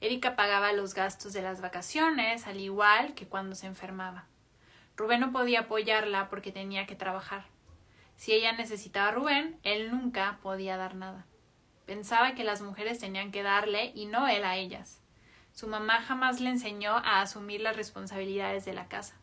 [0.00, 4.24] Erika pagaba los gastos de las vacaciones, al igual que cuando se enfermaba.
[4.96, 7.44] Rubén no podía apoyarla porque tenía que trabajar.
[8.16, 11.26] Si ella necesitaba a Rubén, él nunca podía dar nada.
[11.84, 15.02] Pensaba que las mujeres tenían que darle y no él a ellas.
[15.52, 19.19] Su mamá jamás le enseñó a asumir las responsabilidades de la casa.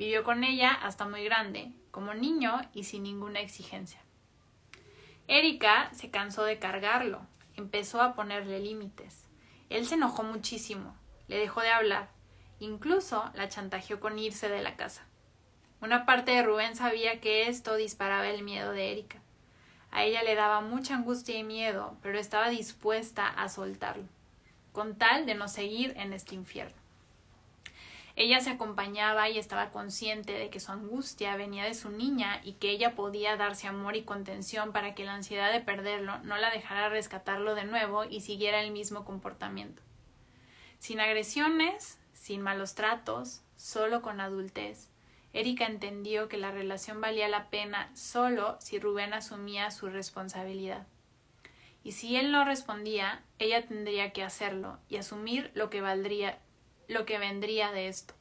[0.00, 4.00] Vivió con ella hasta muy grande, como niño y sin ninguna exigencia.
[5.28, 7.20] Erika se cansó de cargarlo,
[7.54, 9.28] empezó a ponerle límites.
[9.68, 10.96] Él se enojó muchísimo,
[11.28, 12.08] le dejó de hablar,
[12.60, 15.04] incluso la chantajeó con irse de la casa.
[15.82, 19.20] Una parte de Rubén sabía que esto disparaba el miedo de Erika.
[19.90, 24.08] A ella le daba mucha angustia y miedo, pero estaba dispuesta a soltarlo,
[24.72, 26.79] con tal de no seguir en este infierno.
[28.16, 32.54] Ella se acompañaba y estaba consciente de que su angustia venía de su niña y
[32.54, 36.50] que ella podía darse amor y contención para que la ansiedad de perderlo no la
[36.50, 39.82] dejara rescatarlo de nuevo y siguiera el mismo comportamiento.
[40.78, 44.90] Sin agresiones, sin malos tratos, solo con adultez,
[45.32, 50.86] Erika entendió que la relación valía la pena solo si Rubén asumía su responsabilidad.
[51.84, 56.38] Y si él no respondía, ella tendría que hacerlo y asumir lo que valdría
[56.90, 58.14] lo que vendría de esto.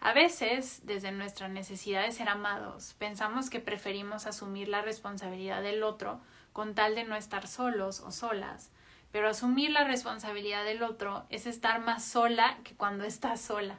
[0.00, 5.84] A veces, desde nuestra necesidad de ser amados, pensamos que preferimos asumir la responsabilidad del
[5.84, 6.20] otro
[6.52, 8.72] con tal de no estar solos o solas,
[9.12, 13.78] pero asumir la responsabilidad del otro es estar más sola que cuando estás sola.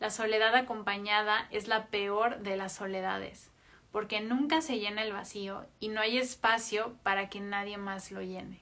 [0.00, 3.50] La soledad acompañada es la peor de las soledades,
[3.90, 8.22] porque nunca se llena el vacío y no hay espacio para que nadie más lo
[8.22, 8.61] llene.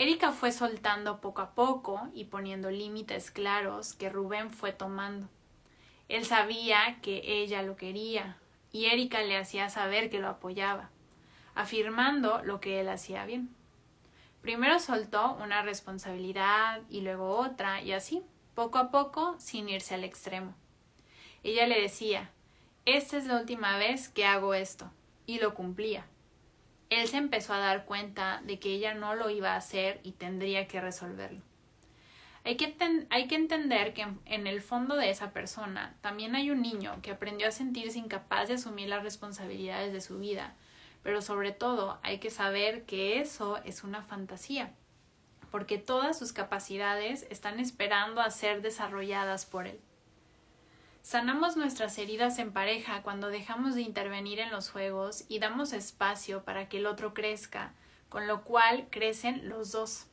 [0.00, 5.28] Erika fue soltando poco a poco y poniendo límites claros que Rubén fue tomando.
[6.08, 8.38] Él sabía que ella lo quería
[8.72, 10.88] y Erika le hacía saber que lo apoyaba,
[11.54, 13.54] afirmando lo que él hacía bien.
[14.40, 18.22] Primero soltó una responsabilidad y luego otra y así,
[18.54, 20.54] poco a poco, sin irse al extremo.
[21.42, 22.30] Ella le decía,
[22.86, 24.90] esta es la última vez que hago esto,
[25.26, 26.06] y lo cumplía
[26.90, 30.12] él se empezó a dar cuenta de que ella no lo iba a hacer y
[30.12, 31.40] tendría que resolverlo.
[32.42, 32.74] Hay que,
[33.10, 37.10] hay que entender que en el fondo de esa persona también hay un niño que
[37.10, 40.54] aprendió a sentirse incapaz de asumir las responsabilidades de su vida,
[41.02, 44.72] pero sobre todo hay que saber que eso es una fantasía,
[45.50, 49.78] porque todas sus capacidades están esperando a ser desarrolladas por él.
[51.02, 56.44] Sanamos nuestras heridas en pareja cuando dejamos de intervenir en los juegos y damos espacio
[56.44, 57.72] para que el otro crezca,
[58.10, 60.06] con lo cual crecen los dos.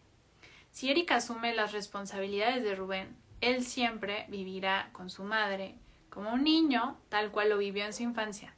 [0.71, 5.75] Si Erika asume las responsabilidades de Rubén, él siempre vivirá con su madre,
[6.09, 8.55] como un niño, tal cual lo vivió en su infancia.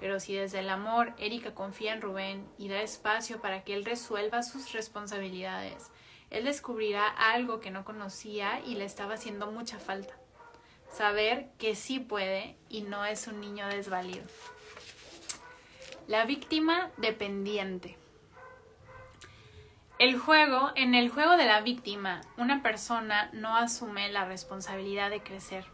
[0.00, 3.84] Pero si desde el amor Erika confía en Rubén y da espacio para que él
[3.84, 5.90] resuelva sus responsabilidades,
[6.30, 10.14] él descubrirá algo que no conocía y le estaba haciendo mucha falta
[10.94, 14.24] saber que sí puede y no es un niño desvalido.
[16.06, 17.98] La víctima dependiente.
[19.98, 25.22] El juego, en el juego de la víctima, una persona no asume la responsabilidad de
[25.22, 25.64] crecer.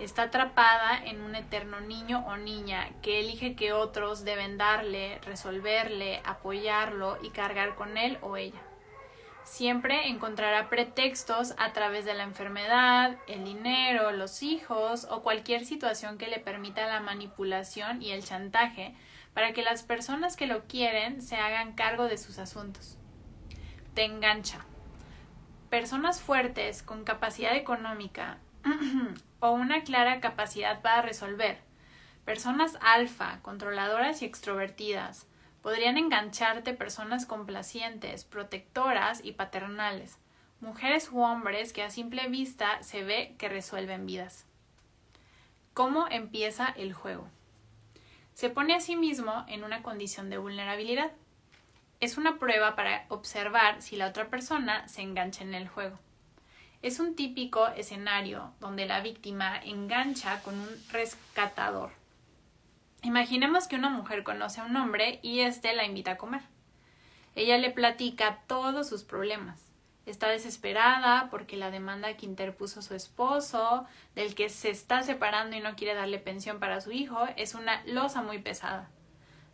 [0.00, 6.20] Está atrapada en un eterno niño o niña que elige que otros deben darle, resolverle,
[6.24, 8.60] apoyarlo y cargar con él o ella.
[9.44, 16.16] Siempre encontrará pretextos a través de la enfermedad, el dinero, los hijos o cualquier situación
[16.16, 18.94] que le permita la manipulación y el chantaje
[19.34, 22.96] para que las personas que lo quieren se hagan cargo de sus asuntos.
[23.92, 24.64] Te engancha.
[25.68, 28.38] Personas fuertes con capacidad económica
[29.40, 31.58] o una clara capacidad para resolver.
[32.24, 35.26] Personas alfa, controladoras y extrovertidas
[35.64, 40.18] Podrían engancharte personas complacientes, protectoras y paternales,
[40.60, 44.44] mujeres u hombres que a simple vista se ve que resuelven vidas.
[45.72, 47.26] ¿Cómo empieza el juego?
[48.34, 51.12] Se pone a sí mismo en una condición de vulnerabilidad.
[51.98, 55.98] Es una prueba para observar si la otra persona se engancha en el juego.
[56.82, 62.03] Es un típico escenario donde la víctima engancha con un rescatador
[63.04, 66.40] Imaginemos que una mujer conoce a un hombre y éste la invita a comer.
[67.34, 69.60] Ella le platica todos sus problemas.
[70.06, 75.60] Está desesperada porque la demanda que interpuso su esposo, del que se está separando y
[75.60, 78.88] no quiere darle pensión para su hijo, es una losa muy pesada.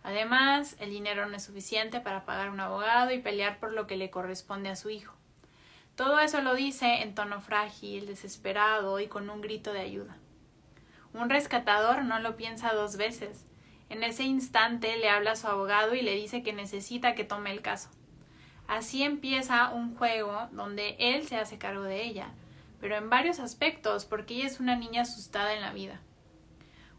[0.05, 3.97] Además, el dinero no es suficiente para pagar un abogado y pelear por lo que
[3.97, 5.13] le corresponde a su hijo.
[5.97, 10.20] Todo eso lo dice en tono frágil, desesperado y con un grito de ayuda.
[11.13, 13.45] Un rescatador no lo piensa dos veces.
[13.89, 17.51] En ese instante le habla a su abogado y le dice que necesita que tome
[17.51, 17.91] el caso.
[18.69, 22.29] Así empieza un juego donde él se hace cargo de ella,
[22.81, 26.01] pero en varios aspectos porque ella es una niña asustada en la vida.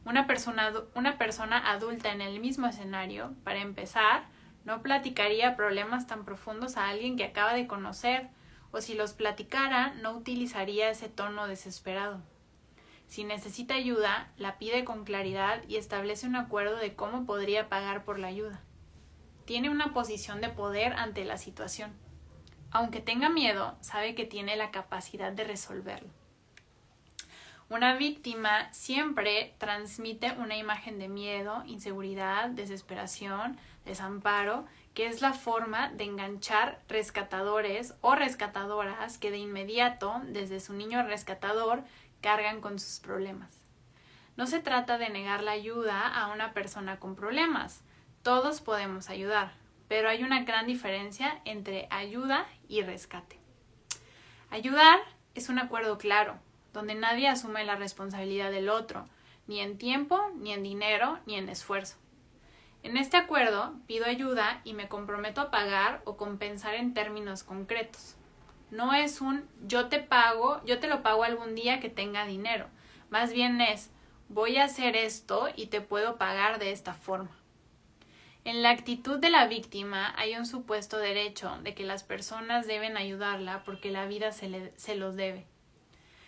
[0.04, 4.26] Una persona, una persona adulta en el mismo escenario, para empezar,
[4.66, 8.28] no platicaría problemas tan profundos a alguien que acaba de conocer,
[8.72, 12.22] o si los platicara, no utilizaría ese tono desesperado.
[13.12, 18.06] Si necesita ayuda, la pide con claridad y establece un acuerdo de cómo podría pagar
[18.06, 18.62] por la ayuda.
[19.44, 21.92] Tiene una posición de poder ante la situación.
[22.72, 26.08] Aunque tenga miedo, sabe que tiene la capacidad de resolverlo.
[27.68, 35.90] Una víctima siempre transmite una imagen de miedo, inseguridad, desesperación, desamparo, que es la forma
[35.90, 41.84] de enganchar rescatadores o rescatadoras que de inmediato, desde su niño rescatador,
[42.22, 43.62] cargan con sus problemas.
[44.38, 47.84] No se trata de negar la ayuda a una persona con problemas.
[48.24, 49.54] Todos podemos ayudar,
[49.88, 53.40] pero hay una gran diferencia entre ayuda y rescate.
[54.50, 55.00] Ayudar
[55.36, 56.40] es un acuerdo claro.
[56.74, 59.06] donde nadie asume la responsabilidad del otro,
[59.46, 61.98] ni en tiempo, ni en dinero, ni en esfuerzo.
[62.84, 68.16] En este acuerdo pido ayuda y me comprometo a pagar o compensar en términos concretos.
[68.72, 72.68] No es un yo te pago, yo te lo pago algún día que tenga dinero.
[73.10, 73.92] Más bien es
[74.30, 77.38] voy a hacer esto y te puedo pagar de esta forma.
[78.44, 82.98] En la actitud de la víctima hay un supuesto derecho de que las personas deben
[82.98, 85.46] ayudarla porque la vida se, se los debe.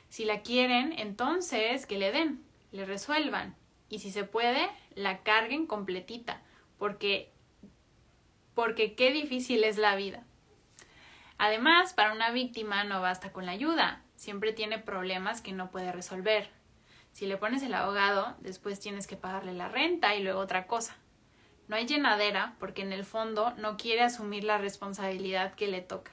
[0.09, 3.55] Si la quieren, entonces que le den, le resuelvan
[3.89, 6.41] y si se puede, la carguen completita,
[6.77, 7.31] porque
[8.53, 10.23] porque qué difícil es la vida.
[11.37, 15.91] Además, para una víctima no basta con la ayuda, siempre tiene problemas que no puede
[15.91, 16.49] resolver.
[17.11, 20.95] Si le pones el abogado, después tienes que pagarle la renta y luego otra cosa.
[21.67, 26.11] No hay llenadera porque en el fondo no quiere asumir la responsabilidad que le toca.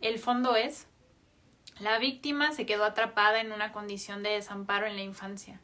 [0.00, 0.86] El fondo es
[1.80, 5.60] la víctima se quedó atrapada en una condición de desamparo en la infancia.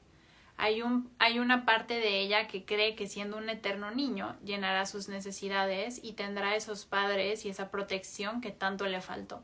[0.57, 4.87] Hay, un, hay una parte de ella que cree que siendo un eterno niño llenará
[4.87, 9.43] sus necesidades y tendrá esos padres y esa protección que tanto le faltó.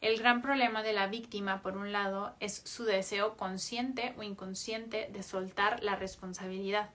[0.00, 5.08] El gran problema de la víctima, por un lado, es su deseo consciente o inconsciente
[5.10, 6.90] de soltar la responsabilidad.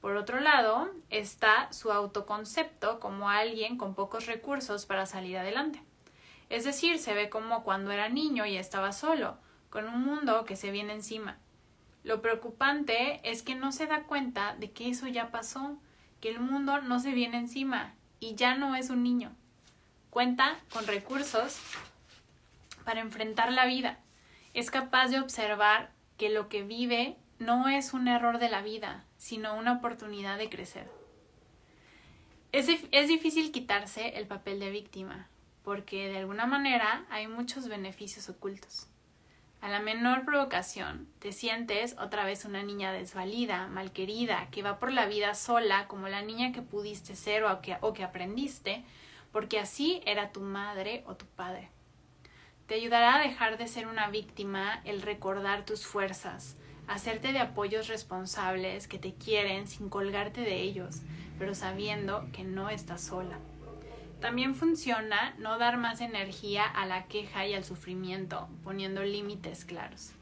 [0.00, 5.82] Por otro lado, está su autoconcepto como alguien con pocos recursos para salir adelante.
[6.48, 9.36] Es decir, se ve como cuando era niño y estaba solo,
[9.70, 11.38] con un mundo que se viene encima.
[12.04, 15.78] Lo preocupante es que no se da cuenta de que eso ya pasó,
[16.20, 19.32] que el mundo no se viene encima y ya no es un niño.
[20.10, 21.58] Cuenta con recursos
[22.84, 24.00] para enfrentar la vida.
[24.52, 29.04] Es capaz de observar que lo que vive no es un error de la vida,
[29.16, 30.90] sino una oportunidad de crecer.
[32.50, 35.28] Es, es difícil quitarse el papel de víctima,
[35.64, 38.88] porque de alguna manera hay muchos beneficios ocultos.
[39.62, 44.90] A la menor provocación, te sientes otra vez una niña desvalida, malquerida, que va por
[44.90, 48.82] la vida sola como la niña que pudiste ser o que, o que aprendiste,
[49.30, 51.68] porque así era tu madre o tu padre.
[52.66, 56.56] Te ayudará a dejar de ser una víctima el recordar tus fuerzas,
[56.88, 61.02] hacerte de apoyos responsables que te quieren sin colgarte de ellos,
[61.38, 63.38] pero sabiendo que no estás sola.
[64.22, 70.12] También funciona no dar más energía a la queja y al sufrimiento, poniendo límites claros.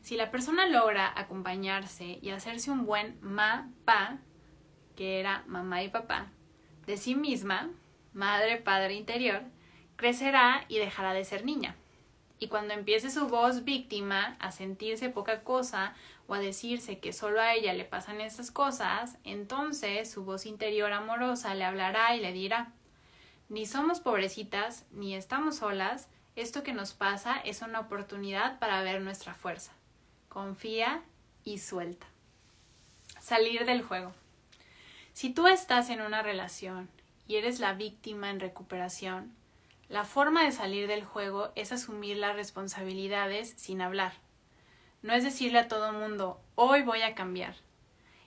[0.00, 4.16] Si la persona logra acompañarse y hacerse un buen ma-pa,
[4.96, 6.28] que era mamá y papá,
[6.86, 7.68] de sí misma,
[8.14, 9.42] madre, padre interior,
[9.96, 11.76] crecerá y dejará de ser niña.
[12.38, 15.92] Y cuando empiece su voz víctima a sentirse poca cosa
[16.26, 20.90] o a decirse que solo a ella le pasan esas cosas, entonces su voz interior
[20.92, 22.72] amorosa le hablará y le dirá
[23.48, 29.00] ni somos pobrecitas, ni estamos solas, esto que nos pasa es una oportunidad para ver
[29.00, 29.72] nuestra fuerza.
[30.28, 31.02] Confía
[31.44, 32.06] y suelta.
[33.20, 34.12] Salir del juego.
[35.14, 36.88] Si tú estás en una relación
[37.26, 39.34] y eres la víctima en recuperación,
[39.88, 44.12] la forma de salir del juego es asumir las responsabilidades sin hablar.
[45.02, 47.56] No es decirle a todo mundo, hoy voy a cambiar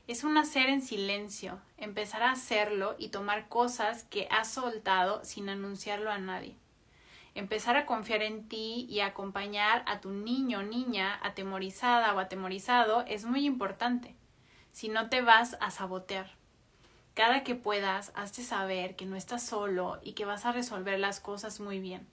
[0.07, 5.49] es un hacer en silencio, empezar a hacerlo y tomar cosas que has soltado sin
[5.49, 6.55] anunciarlo a nadie.
[7.33, 13.05] Empezar a confiar en ti y acompañar a tu niño o niña atemorizada o atemorizado
[13.07, 14.15] es muy importante.
[14.73, 16.31] Si no te vas a sabotear.
[17.13, 21.19] Cada que puedas, hazte saber que no estás solo y que vas a resolver las
[21.19, 22.07] cosas muy bien.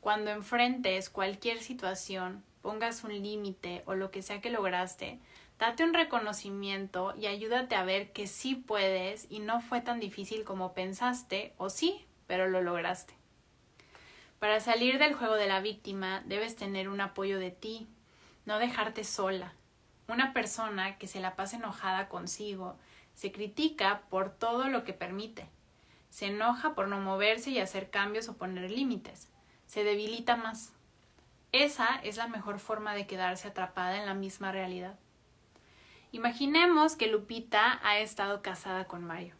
[0.00, 5.18] Cuando enfrentes cualquier situación, pongas un límite o lo que sea que lograste,
[5.60, 10.42] Date un reconocimiento y ayúdate a ver que sí puedes y no fue tan difícil
[10.42, 13.12] como pensaste, o sí, pero lo lograste.
[14.38, 17.86] Para salir del juego de la víctima debes tener un apoyo de ti,
[18.46, 19.52] no dejarte sola.
[20.08, 22.78] Una persona que se la pasa enojada consigo
[23.12, 25.46] se critica por todo lo que permite.
[26.08, 29.28] Se enoja por no moverse y hacer cambios o poner límites.
[29.66, 30.72] Se debilita más.
[31.52, 34.98] Esa es la mejor forma de quedarse atrapada en la misma realidad.
[36.12, 39.34] Imaginemos que Lupita ha estado casada con Mario.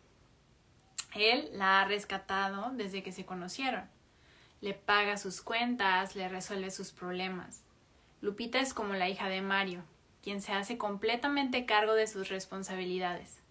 [1.16, 3.90] Él la ha rescatado desde que se conocieron.
[4.60, 7.64] Le paga sus cuentas, le resuelve sus problemas.
[8.20, 9.82] Lupita es como la hija de Mario,
[10.22, 13.42] quien se hace completamente cargo de sus responsabilidades.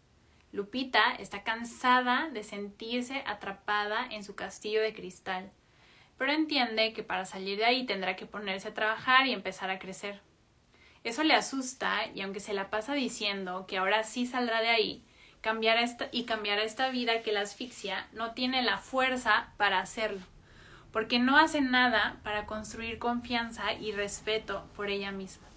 [0.53, 5.51] Lupita está cansada de sentirse atrapada en su castillo de cristal,
[6.17, 9.79] pero entiende que para salir de ahí tendrá que ponerse a trabajar y empezar a
[9.79, 10.21] crecer.
[11.03, 15.03] Eso le asusta y aunque se la pasa diciendo que ahora sí saldrá de ahí
[15.41, 20.21] cambiará esta, y cambiará esta vida que la asfixia, no tiene la fuerza para hacerlo,
[20.91, 25.47] porque no hace nada para construir confianza y respeto por ella misma.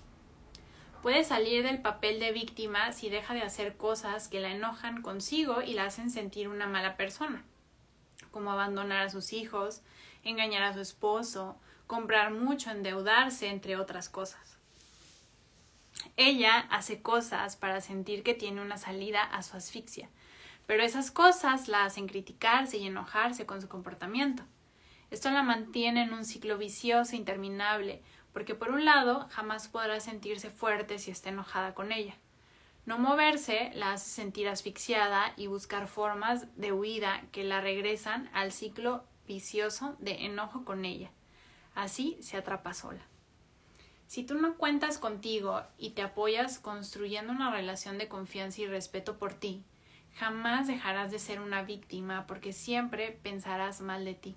[1.02, 5.60] Puede salir del papel de víctima si deja de hacer cosas que la enojan consigo
[5.60, 7.44] y la hacen sentir una mala persona,
[8.30, 9.82] como abandonar a sus hijos,
[10.22, 14.51] engañar a su esposo, comprar mucho, endeudarse, entre otras cosas.
[16.16, 20.10] Ella hace cosas para sentir que tiene una salida a su asfixia,
[20.66, 24.42] pero esas cosas la hacen criticarse y enojarse con su comportamiento.
[25.10, 28.02] Esto la mantiene en un ciclo vicioso interminable,
[28.32, 32.14] porque por un lado jamás podrá sentirse fuerte si está enojada con ella.
[32.84, 38.52] No moverse la hace sentir asfixiada y buscar formas de huida que la regresan al
[38.52, 41.10] ciclo vicioso de enojo con ella.
[41.74, 43.11] Así se atrapa sola.
[44.12, 49.16] Si tú no cuentas contigo y te apoyas construyendo una relación de confianza y respeto
[49.16, 49.62] por ti,
[50.18, 54.34] jamás dejarás de ser una víctima porque siempre pensarás mal de ti.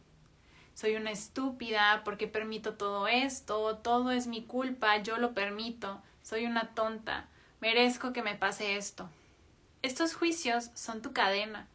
[0.76, 6.45] Soy una estúpida porque permito todo esto, todo es mi culpa, yo lo permito, soy
[6.45, 7.28] una tonta,
[7.59, 9.09] merezco que me pase esto.
[9.82, 11.67] Estos juicios son tu cadena.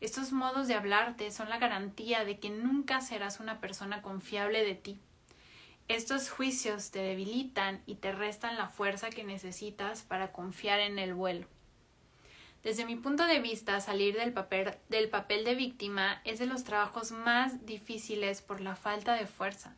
[0.00, 4.74] Estos modos de hablarte son la garantía de que nunca serás una persona confiable de
[4.74, 4.98] ti.
[5.88, 11.14] Estos juicios te debilitan y te restan la fuerza que necesitas para confiar en el
[11.14, 11.46] vuelo.
[12.62, 16.62] Desde mi punto de vista, salir del papel, del papel de víctima es de los
[16.64, 19.76] trabajos más difíciles por la falta de fuerza.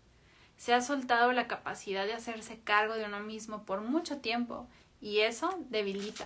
[0.56, 4.66] Se ha soltado la capacidad de hacerse cargo de uno mismo por mucho tiempo
[5.00, 6.24] y eso debilita.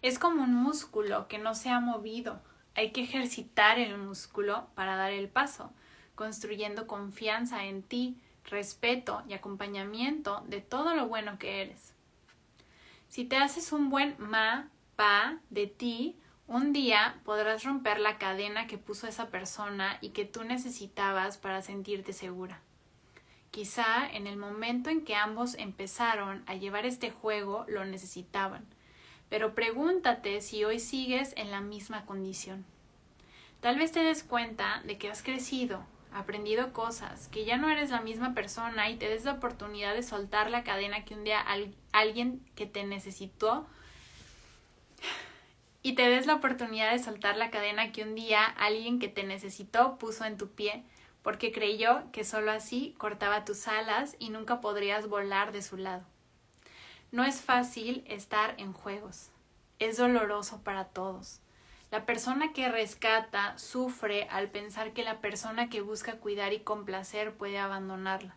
[0.00, 2.40] Es como un músculo que no se ha movido.
[2.74, 5.74] Hay que ejercitar el músculo para dar el paso,
[6.14, 11.94] construyendo confianza en ti, respeto y acompañamiento de todo lo bueno que eres.
[13.08, 16.16] Si te haces un buen ma, pa de ti,
[16.46, 21.62] un día podrás romper la cadena que puso esa persona y que tú necesitabas para
[21.62, 22.60] sentirte segura.
[23.50, 28.64] Quizá en el momento en que ambos empezaron a llevar este juego lo necesitaban,
[29.28, 32.64] pero pregúntate si hoy sigues en la misma condición.
[33.60, 37.90] Tal vez te des cuenta de que has crecido, aprendido cosas, que ya no eres
[37.90, 41.40] la misma persona y te des la oportunidad de soltar la cadena que un día
[41.92, 43.66] alguien que te necesitó
[45.82, 49.24] y te des la oportunidad de soltar la cadena que un día alguien que te
[49.24, 50.84] necesitó puso en tu pie
[51.22, 56.04] porque creyó que solo así cortaba tus alas y nunca podrías volar de su lado.
[57.12, 59.30] No es fácil estar en juegos.
[59.78, 61.40] Es doloroso para todos.
[61.90, 67.34] La persona que rescata sufre al pensar que la persona que busca cuidar y complacer
[67.34, 68.36] puede abandonarla.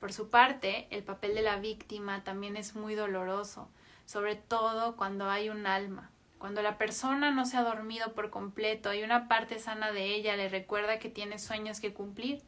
[0.00, 3.68] Por su parte, el papel de la víctima también es muy doloroso,
[4.06, 6.10] sobre todo cuando hay un alma.
[6.38, 10.34] Cuando la persona no se ha dormido por completo y una parte sana de ella
[10.36, 12.42] le recuerda que tiene sueños que cumplir,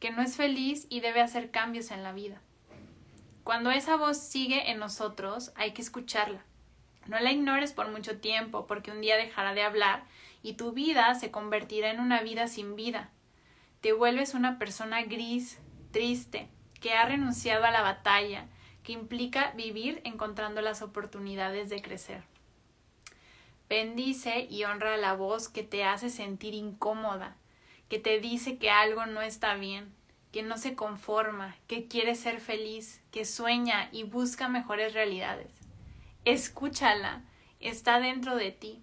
[0.00, 2.40] que no es feliz y debe hacer cambios en la vida.
[3.44, 6.44] Cuando esa voz sigue en nosotros, hay que escucharla
[7.06, 10.04] no la ignores por mucho tiempo, porque un día dejará de hablar
[10.42, 13.10] y tu vida se convertirá en una vida sin vida.
[13.80, 15.58] Te vuelves una persona gris,
[15.90, 16.48] triste,
[16.80, 18.46] que ha renunciado a la batalla,
[18.82, 22.22] que implica vivir encontrando las oportunidades de crecer.
[23.68, 27.36] Bendice y honra la voz que te hace sentir incómoda,
[27.88, 29.94] que te dice que algo no está bien,
[30.32, 35.61] que no se conforma, que quiere ser feliz, que sueña y busca mejores realidades.
[36.24, 37.22] Escúchala,
[37.58, 38.80] está dentro de ti.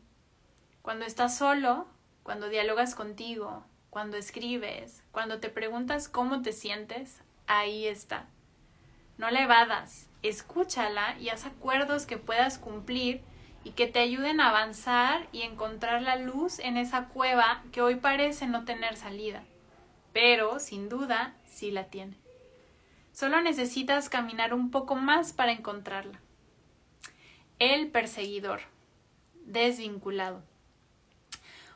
[0.81, 1.87] Cuando estás solo,
[2.21, 8.25] cuando dialogas contigo, cuando escribes, cuando te preguntas cómo te sientes, ahí está.
[9.17, 13.21] No la evadas, escúchala y haz acuerdos que puedas cumplir
[13.63, 17.95] y que te ayuden a avanzar y encontrar la luz en esa cueva que hoy
[17.95, 19.45] parece no tener salida,
[20.11, 22.17] pero sin duda sí la tiene.
[23.13, 26.19] Solo necesitas caminar un poco más para encontrarla.
[27.59, 28.61] El perseguidor.
[29.43, 30.41] Desvinculado.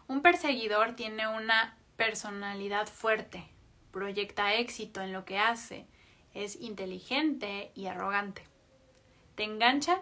[0.08, 3.44] Un perseguidor tiene una personalidad fuerte,
[3.92, 5.86] proyecta éxito en lo que hace,
[6.34, 8.44] es inteligente y arrogante.
[9.36, 10.00] ¿Te engancha?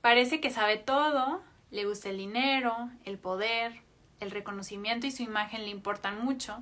[0.00, 3.82] Parece que sabe todo, le gusta el dinero, el poder,
[4.18, 6.60] el reconocimiento y su imagen le importan mucho.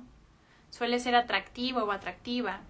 [0.69, 2.61] Suele ser atractivo o atractiva,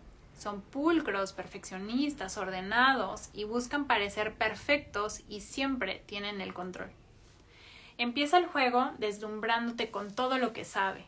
[0.42, 6.90] son pulcros, perfeccionistas, ordenados y buscan parecer perfectos y siempre tienen el control.
[8.00, 11.06] Empieza el juego deslumbrándote con todo lo que sabe.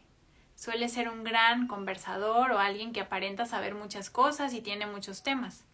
[0.54, 5.24] Suele ser un gran conversador o alguien que aparenta saber muchas cosas y tiene muchos
[5.24, 5.66] temas.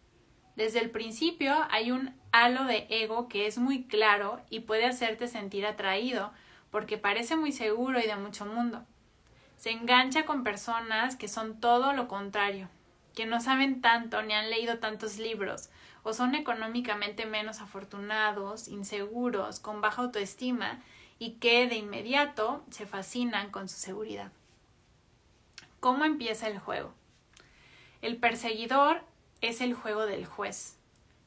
[0.56, 5.28] Desde el principio hay un halo de ego que es muy claro y puede hacerte
[5.28, 6.32] sentir atraído
[6.70, 8.86] porque parece muy seguro y de mucho mundo.
[9.56, 12.70] Se engancha con personas que son todo lo contrario,
[13.20, 15.68] que no saben tanto ni han leído tantos libros,
[16.04, 20.80] o son económicamente menos afortunados, inseguros, con baja autoestima
[21.18, 24.32] y que de inmediato se fascinan con su seguridad.
[25.80, 26.94] ¿Cómo empieza el juego?
[28.00, 29.02] El perseguidor
[29.42, 30.78] es el juego del juez.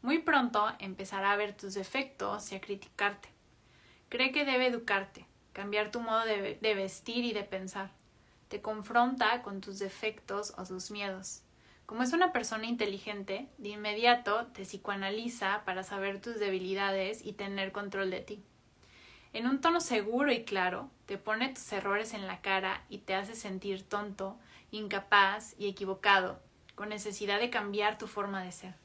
[0.01, 3.29] Muy pronto empezará a ver tus defectos y a criticarte.
[4.09, 7.91] Cree que debe educarte, cambiar tu modo de, vestir y de pensar.
[8.47, 11.43] Te confronta con tus defectos o tus miedos.
[11.85, 17.71] Como es una persona inteligente, de inmediato te psicoanaliza para saber tus debilidades y tener
[17.71, 18.43] control de ti.
[19.33, 23.15] En un tono seguro y claro, te pone tus errores en la cara y te
[23.15, 24.37] hace sentir tonto,
[24.71, 26.39] incapaz y equivocado,
[26.75, 28.75] con necesidad de cambiar tu forma de ser.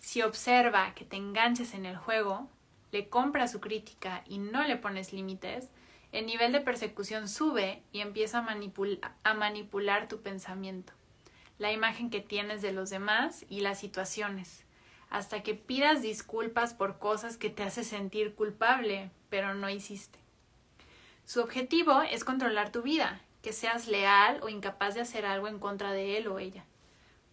[0.00, 2.48] Si observa que te enganches en el juego,
[2.92, 5.68] le compras su crítica y no le pones límites,
[6.12, 10.92] el nivel de persecución sube y empieza a, a manipular tu pensamiento,
[11.60, 14.64] la imagen que tienes de los demás y las situaciones,
[15.10, 20.18] hasta que pidas disculpas por cosas que te hace sentir culpable, pero no hiciste.
[21.26, 25.58] Su objetivo es controlar tu vida, que seas leal o incapaz de hacer algo en
[25.58, 26.64] contra de él o ella.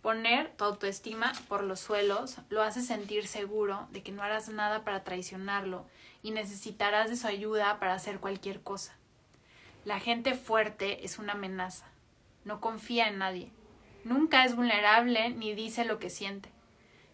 [0.01, 4.83] Poner tu autoestima por los suelos lo hace sentir seguro de que no harás nada
[4.83, 5.85] para traicionarlo
[6.21, 8.93] y necesitarás de su ayuda para hacer cualquier cosa.
[9.85, 11.85] La gente fuerte es una amenaza.
[12.43, 13.51] No confía en nadie.
[14.03, 16.49] Nunca es vulnerable ni dice lo que siente.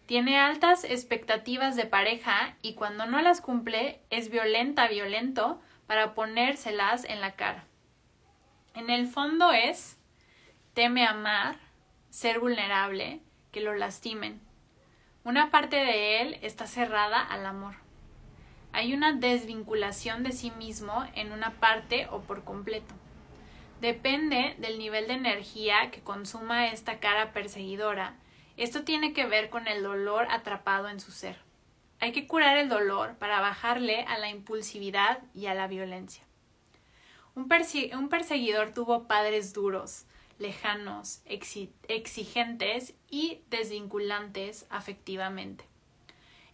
[0.06, 7.04] Tiene altas expectativas de pareja y cuando no las cumple es violenta, violento para ponérselas
[7.04, 7.64] en la cara.
[8.74, 9.98] En el fondo es
[10.74, 11.56] teme amar,
[12.10, 13.20] ser vulnerable,
[13.50, 14.40] que lo lastimen.
[15.24, 17.76] Una parte de él está cerrada al amor.
[18.72, 22.94] Hay una desvinculación de sí mismo en una parte o por completo.
[23.84, 28.16] Depende del nivel de energía que consuma esta cara perseguidora.
[28.56, 31.36] Esto tiene que ver con el dolor atrapado en su ser.
[32.00, 36.24] Hay que curar el dolor para bajarle a la impulsividad y a la violencia.
[37.34, 40.06] Un, perseguidor tuvo padres duros,
[40.38, 45.66] lejanos, exigentes y desvinculantes afectivamente.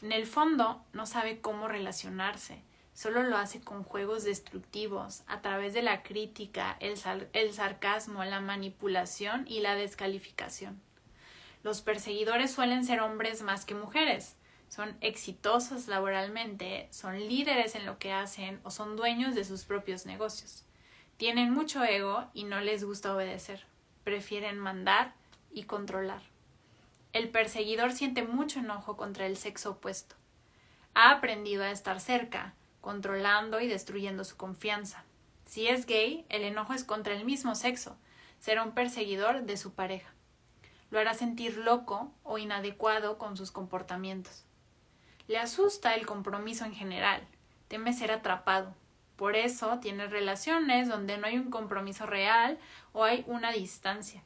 [0.02, 2.60] En el fondo no sabe cómo relacionarse,
[3.00, 6.94] solo lo hace con juegos destructivos, a través de la crítica, el,
[7.32, 10.80] el sarcasmo, la manipulación y la descalificación.
[11.62, 14.36] Los perseguidores suelen ser hombres más que mujeres,
[14.68, 20.06] son exitosos laboralmente, son líderes en lo que hacen o son dueños de sus propios
[20.06, 20.64] negocios.
[21.16, 23.64] Tienen mucho ego y no les gusta obedecer
[24.04, 25.12] prefieren mandar
[25.52, 26.22] y controlar.
[27.12, 30.16] El perseguidor siente mucho enojo contra el sexo opuesto.
[30.94, 35.04] Ha aprendido a estar cerca, controlando y destruyendo su confianza.
[35.46, 37.96] Si es gay, el enojo es contra el mismo sexo.
[38.38, 40.10] Será un perseguidor de su pareja.
[40.90, 44.44] Lo hará sentir loco o inadecuado con sus comportamientos.
[45.28, 47.26] Le asusta el compromiso en general.
[47.68, 48.74] Teme ser atrapado.
[49.16, 52.58] Por eso tiene relaciones donde no hay un compromiso real
[52.92, 54.22] o hay una distancia.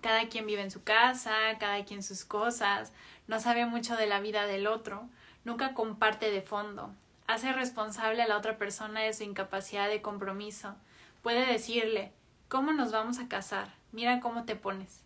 [0.00, 2.92] Cada quien vive en su casa, cada quien sus cosas,
[3.26, 5.08] no sabe mucho de la vida del otro,
[5.44, 6.92] nunca comparte de fondo,
[7.26, 10.74] hace responsable a la otra persona de su incapacidad de compromiso,
[11.22, 12.12] puede decirle
[12.48, 13.68] ¿Cómo nos vamos a casar?
[13.92, 15.04] Mira cómo te pones.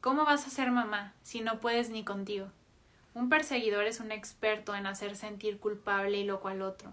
[0.00, 2.48] ¿Cómo vas a ser mamá si no puedes ni contigo?
[3.14, 6.92] Un perseguidor es un experto en hacer sentir culpable y loco al otro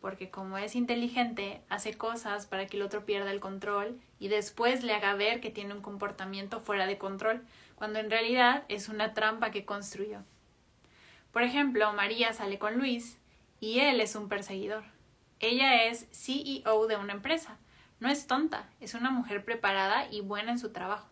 [0.00, 4.84] porque como es inteligente, hace cosas para que el otro pierda el control y después
[4.84, 7.42] le haga ver que tiene un comportamiento fuera de control,
[7.74, 10.20] cuando en realidad es una trampa que construyó.
[11.32, 13.17] Por ejemplo, María sale con Luis
[13.60, 14.84] y él es un perseguidor.
[15.40, 17.58] Ella es CEO de una empresa.
[18.00, 21.08] No es tonta, es una mujer preparada y buena en su trabajo.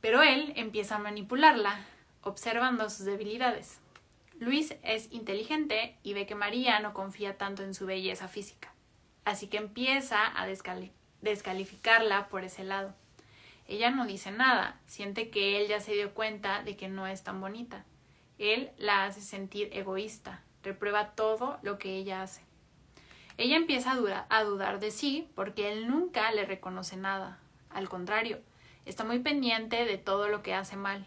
[0.00, 1.78] Pero él empieza a manipularla,
[2.22, 3.78] observando sus debilidades.
[4.38, 8.74] Luis es inteligente y ve que María no confía tanto en su belleza física,
[9.24, 10.46] así que empieza a
[11.20, 12.94] descalificarla por ese lado.
[13.68, 17.22] Ella no dice nada, siente que él ya se dio cuenta de que no es
[17.22, 17.84] tan bonita.
[18.38, 22.42] Él la hace sentir egoísta, reprueba todo lo que ella hace.
[23.38, 27.38] Ella empieza a, a dudar de sí porque él nunca le reconoce nada.
[27.70, 28.40] Al contrario,
[28.84, 31.06] está muy pendiente de todo lo que hace mal,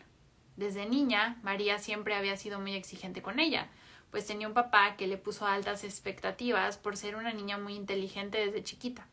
[0.58, 3.68] desde niña, María siempre había sido muy exigente con ella,
[4.10, 8.38] pues tenía un papá que le puso altas expectativas por ser una niña muy inteligente
[8.38, 9.06] desde chiquita.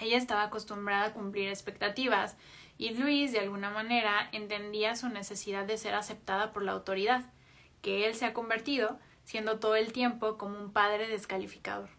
[0.00, 2.36] Ella estaba acostumbrada a cumplir expectativas
[2.78, 7.24] y Luis, de alguna manera, entendía su necesidad de ser aceptada por la autoridad,
[7.80, 11.90] que él se ha convertido, siendo todo el tiempo como un padre descalificador.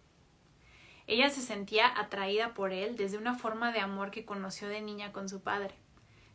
[1.08, 5.12] Ella se sentía atraída por él desde una forma de amor que conoció de niña
[5.12, 5.76] con su padre.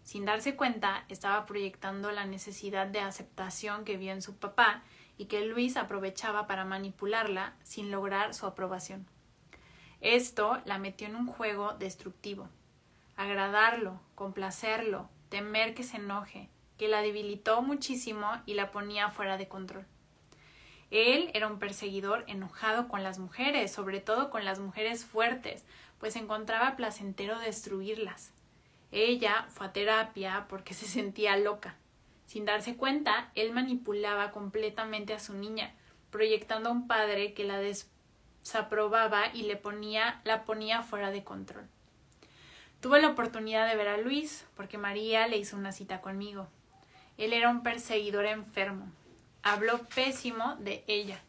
[0.03, 4.83] Sin darse cuenta, estaba proyectando la necesidad de aceptación que vio en su papá
[5.17, 9.07] y que Luis aprovechaba para manipularla sin lograr su aprobación.
[10.03, 12.51] Esto la metió en un juego destructivo.
[13.17, 19.49] Agradarlo, complacerlo, temer que se enoje, que la debilitó muchísimo y la ponía fuera de
[19.49, 19.87] control.
[20.93, 25.65] Él era un perseguidor enojado con las mujeres, sobre todo con las mujeres fuertes,
[25.99, 28.31] pues encontraba placentero destruirlas.
[28.91, 31.77] Ella fue a terapia porque se sentía loca.
[32.27, 35.73] Sin darse cuenta, él manipulaba completamente a su niña,
[36.11, 41.67] proyectando a un padre que la desaprobaba y le ponía, la ponía fuera de control.
[42.83, 46.49] Tuve la oportunidad de ver a Luis porque María le hizo una cita conmigo.
[47.17, 48.93] Él era un perseguidor enfermo.
[49.43, 51.21] Habló pésimo de ella.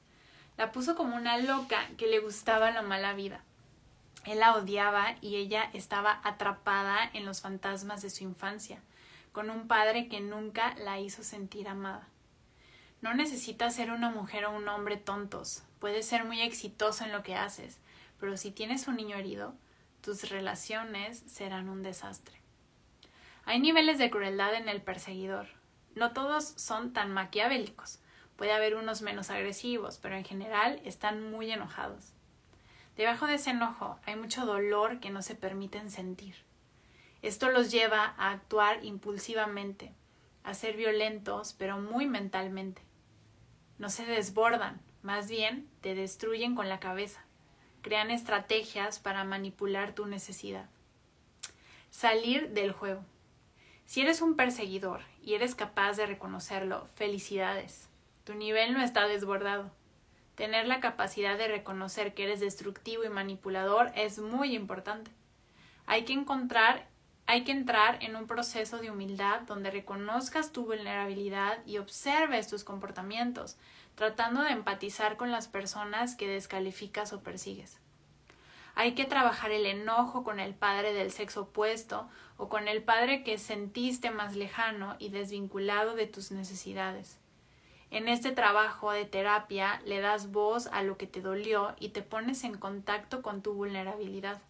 [0.55, 3.43] La puso como una loca que le gustaba la mala vida.
[4.25, 8.79] Él la odiaba y ella estaba atrapada en los fantasmas de su infancia,
[9.31, 12.07] con un padre que nunca la hizo sentir amada.
[13.01, 15.63] No necesitas ser una mujer o un hombre tontos.
[15.79, 17.79] Puedes ser muy exitoso en lo que haces,
[18.19, 19.55] pero si tienes un niño herido,
[20.01, 22.39] tus relaciones serán un desastre.
[23.45, 25.47] Hay niveles de crueldad en el perseguidor,
[25.95, 27.99] no todos son tan maquiavélicos.
[28.43, 32.11] Puede haber unos menos agresivos, pero en general están muy enojados.
[32.97, 36.35] Debajo de ese enojo hay mucho dolor que no se permiten sentir.
[37.21, 39.93] Esto los lleva a actuar impulsivamente,
[40.43, 42.81] a ser violentos, pero muy mentalmente.
[43.77, 47.23] No se desbordan, más bien te destruyen con la cabeza.
[47.81, 50.69] Crean estrategias para manipular tu necesidad.
[51.91, 53.05] Salir del juego.
[53.85, 57.87] Si eres un perseguidor y eres capaz de reconocerlo, felicidades.
[58.23, 59.69] Tu nivel no está desbordado.
[60.35, 65.11] Tener la capacidad de reconocer que eres destructivo y manipulador es muy importante.
[65.87, 66.87] Hay que encontrar,
[67.27, 72.63] hay que entrar en un proceso de humildad donde reconozcas tu vulnerabilidad y observes tus
[72.63, 73.57] comportamientos,
[73.95, 77.77] tratando de empatizar con las personas que descalificas o persigues.
[78.73, 83.23] Hay que trabajar el enojo con el padre del sexo opuesto o con el padre
[83.23, 87.19] que sentiste más lejano y desvinculado de tus necesidades.
[87.93, 92.01] En este trabajo de terapia le das voz a lo que te dolió y te
[92.01, 94.41] pones en contacto con tu vulnerabilidad.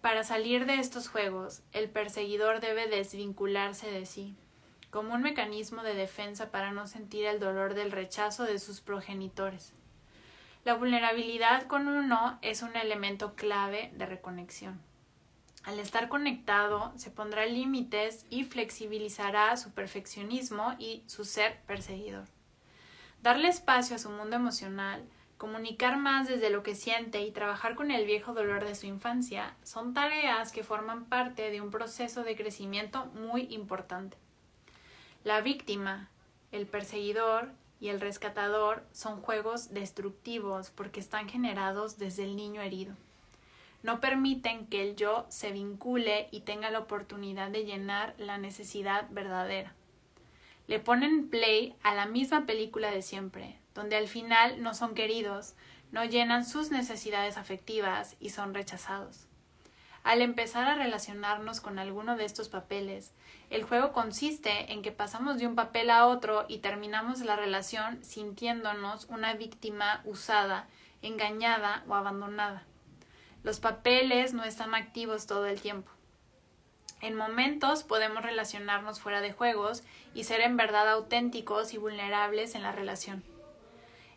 [0.00, 4.34] Para salir de estos juegos, el perseguidor debe desvincularse de sí,
[4.90, 9.72] como un mecanismo de defensa para no sentir el dolor del rechazo de sus progenitores.
[10.64, 14.80] La vulnerabilidad con uno es un elemento clave de reconexión.
[15.66, 22.28] Al estar conectado, se pondrá límites y flexibilizará su perfeccionismo y su ser perseguidor.
[23.20, 25.02] Darle espacio a su mundo emocional,
[25.38, 29.56] comunicar más desde lo que siente y trabajar con el viejo dolor de su infancia
[29.64, 34.16] son tareas que forman parte de un proceso de crecimiento muy importante.
[35.24, 36.10] La víctima,
[36.52, 37.50] el perseguidor
[37.80, 42.94] y el rescatador son juegos destructivos porque están generados desde el niño herido.
[43.86, 49.06] No permiten que el yo se vincule y tenga la oportunidad de llenar la necesidad
[49.10, 49.74] verdadera.
[50.66, 55.54] Le ponen play a la misma película de siempre, donde al final no son queridos,
[55.92, 59.28] no llenan sus necesidades afectivas y son rechazados.
[60.02, 63.12] Al empezar a relacionarnos con alguno de estos papeles,
[63.50, 68.02] el juego consiste en que pasamos de un papel a otro y terminamos la relación
[68.02, 70.66] sintiéndonos una víctima usada,
[71.02, 72.64] engañada o abandonada.
[73.46, 75.88] Los papeles no están activos todo el tiempo.
[77.00, 79.84] En momentos podemos relacionarnos fuera de juegos
[80.14, 83.22] y ser en verdad auténticos y vulnerables en la relación.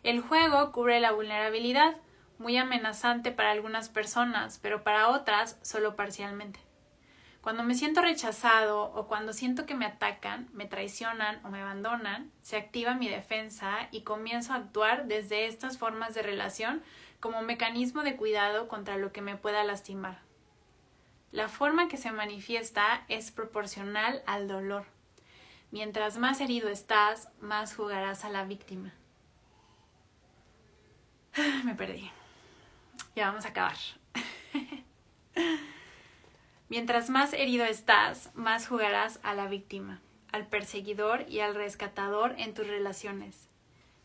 [0.02, 1.94] El juego cubre la vulnerabilidad,
[2.38, 6.58] muy amenazante para algunas personas, pero para otras solo parcialmente.
[7.40, 12.32] Cuando me siento rechazado o cuando siento que me atacan, me traicionan o me abandonan,
[12.42, 16.82] se activa mi defensa y comienzo a actuar desde estas formas de relación
[17.20, 20.18] como mecanismo de cuidado contra lo que me pueda lastimar.
[21.32, 24.86] La forma que se manifiesta es proporcional al dolor.
[25.70, 28.92] Mientras más herido estás, más jugarás a la víctima.
[31.64, 32.10] Me perdí.
[33.14, 33.76] Ya vamos a acabar.
[36.68, 40.00] Mientras más herido estás, más jugarás a la víctima,
[40.32, 43.49] al perseguidor y al rescatador en tus relaciones.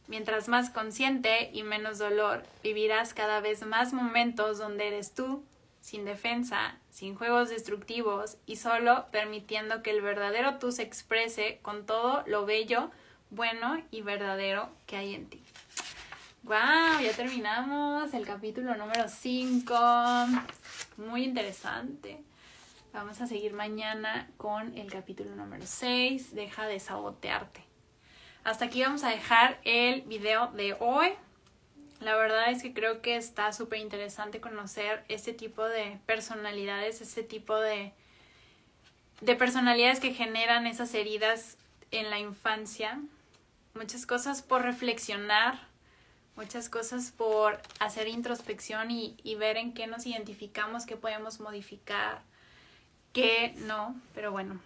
[0.08, 5.44] Mientras más consciente y menos dolor, vivirás cada vez más momentos donde eres tú,
[5.82, 11.86] sin defensa, sin juegos destructivos y solo permitiendo que el verdadero tú se exprese con
[11.86, 12.92] todo lo bello,
[13.32, 15.44] bueno y verdadero que hay en ti.
[16.44, 17.02] ¡Wow!
[17.02, 19.76] Ya terminamos el capítulo número 5.
[20.98, 22.22] Muy interesante.
[22.94, 26.36] Vamos a seguir mañana con el capítulo número 6.
[26.36, 27.65] Deja de sabotearte.
[28.46, 31.10] Hasta aquí vamos a dejar el video de hoy.
[32.00, 37.24] La verdad es que creo que está súper interesante conocer este tipo de personalidades, este
[37.24, 37.92] tipo de,
[39.22, 41.58] de personalidades que generan esas heridas
[41.90, 43.02] en la infancia.
[43.74, 45.60] Muchas cosas por reflexionar
[46.36, 52.22] muchas cosas por hacer introspección y, y, ver en qué nos identificamos, qué podemos modificar,
[53.14, 54.60] qué no, pero bueno.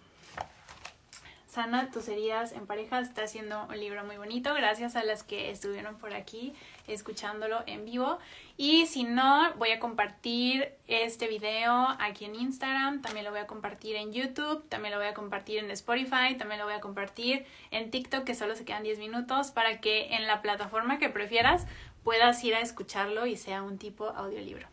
[1.50, 4.54] Sana tus heridas en pareja está haciendo un libro muy bonito.
[4.54, 6.54] Gracias a las que estuvieron por aquí
[6.86, 8.20] escuchándolo en vivo.
[8.56, 13.48] Y si no, voy a compartir este video aquí en Instagram, también lo voy a
[13.48, 17.44] compartir en YouTube, también lo voy a compartir en Spotify, también lo voy a compartir
[17.72, 21.66] en TikTok, que solo se quedan 10 minutos, para que en la plataforma que prefieras
[22.04, 24.68] puedas ir a escucharlo y sea un tipo audiolibro.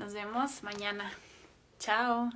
[0.00, 1.12] Nos vemos mañana.
[1.78, 2.30] Chao.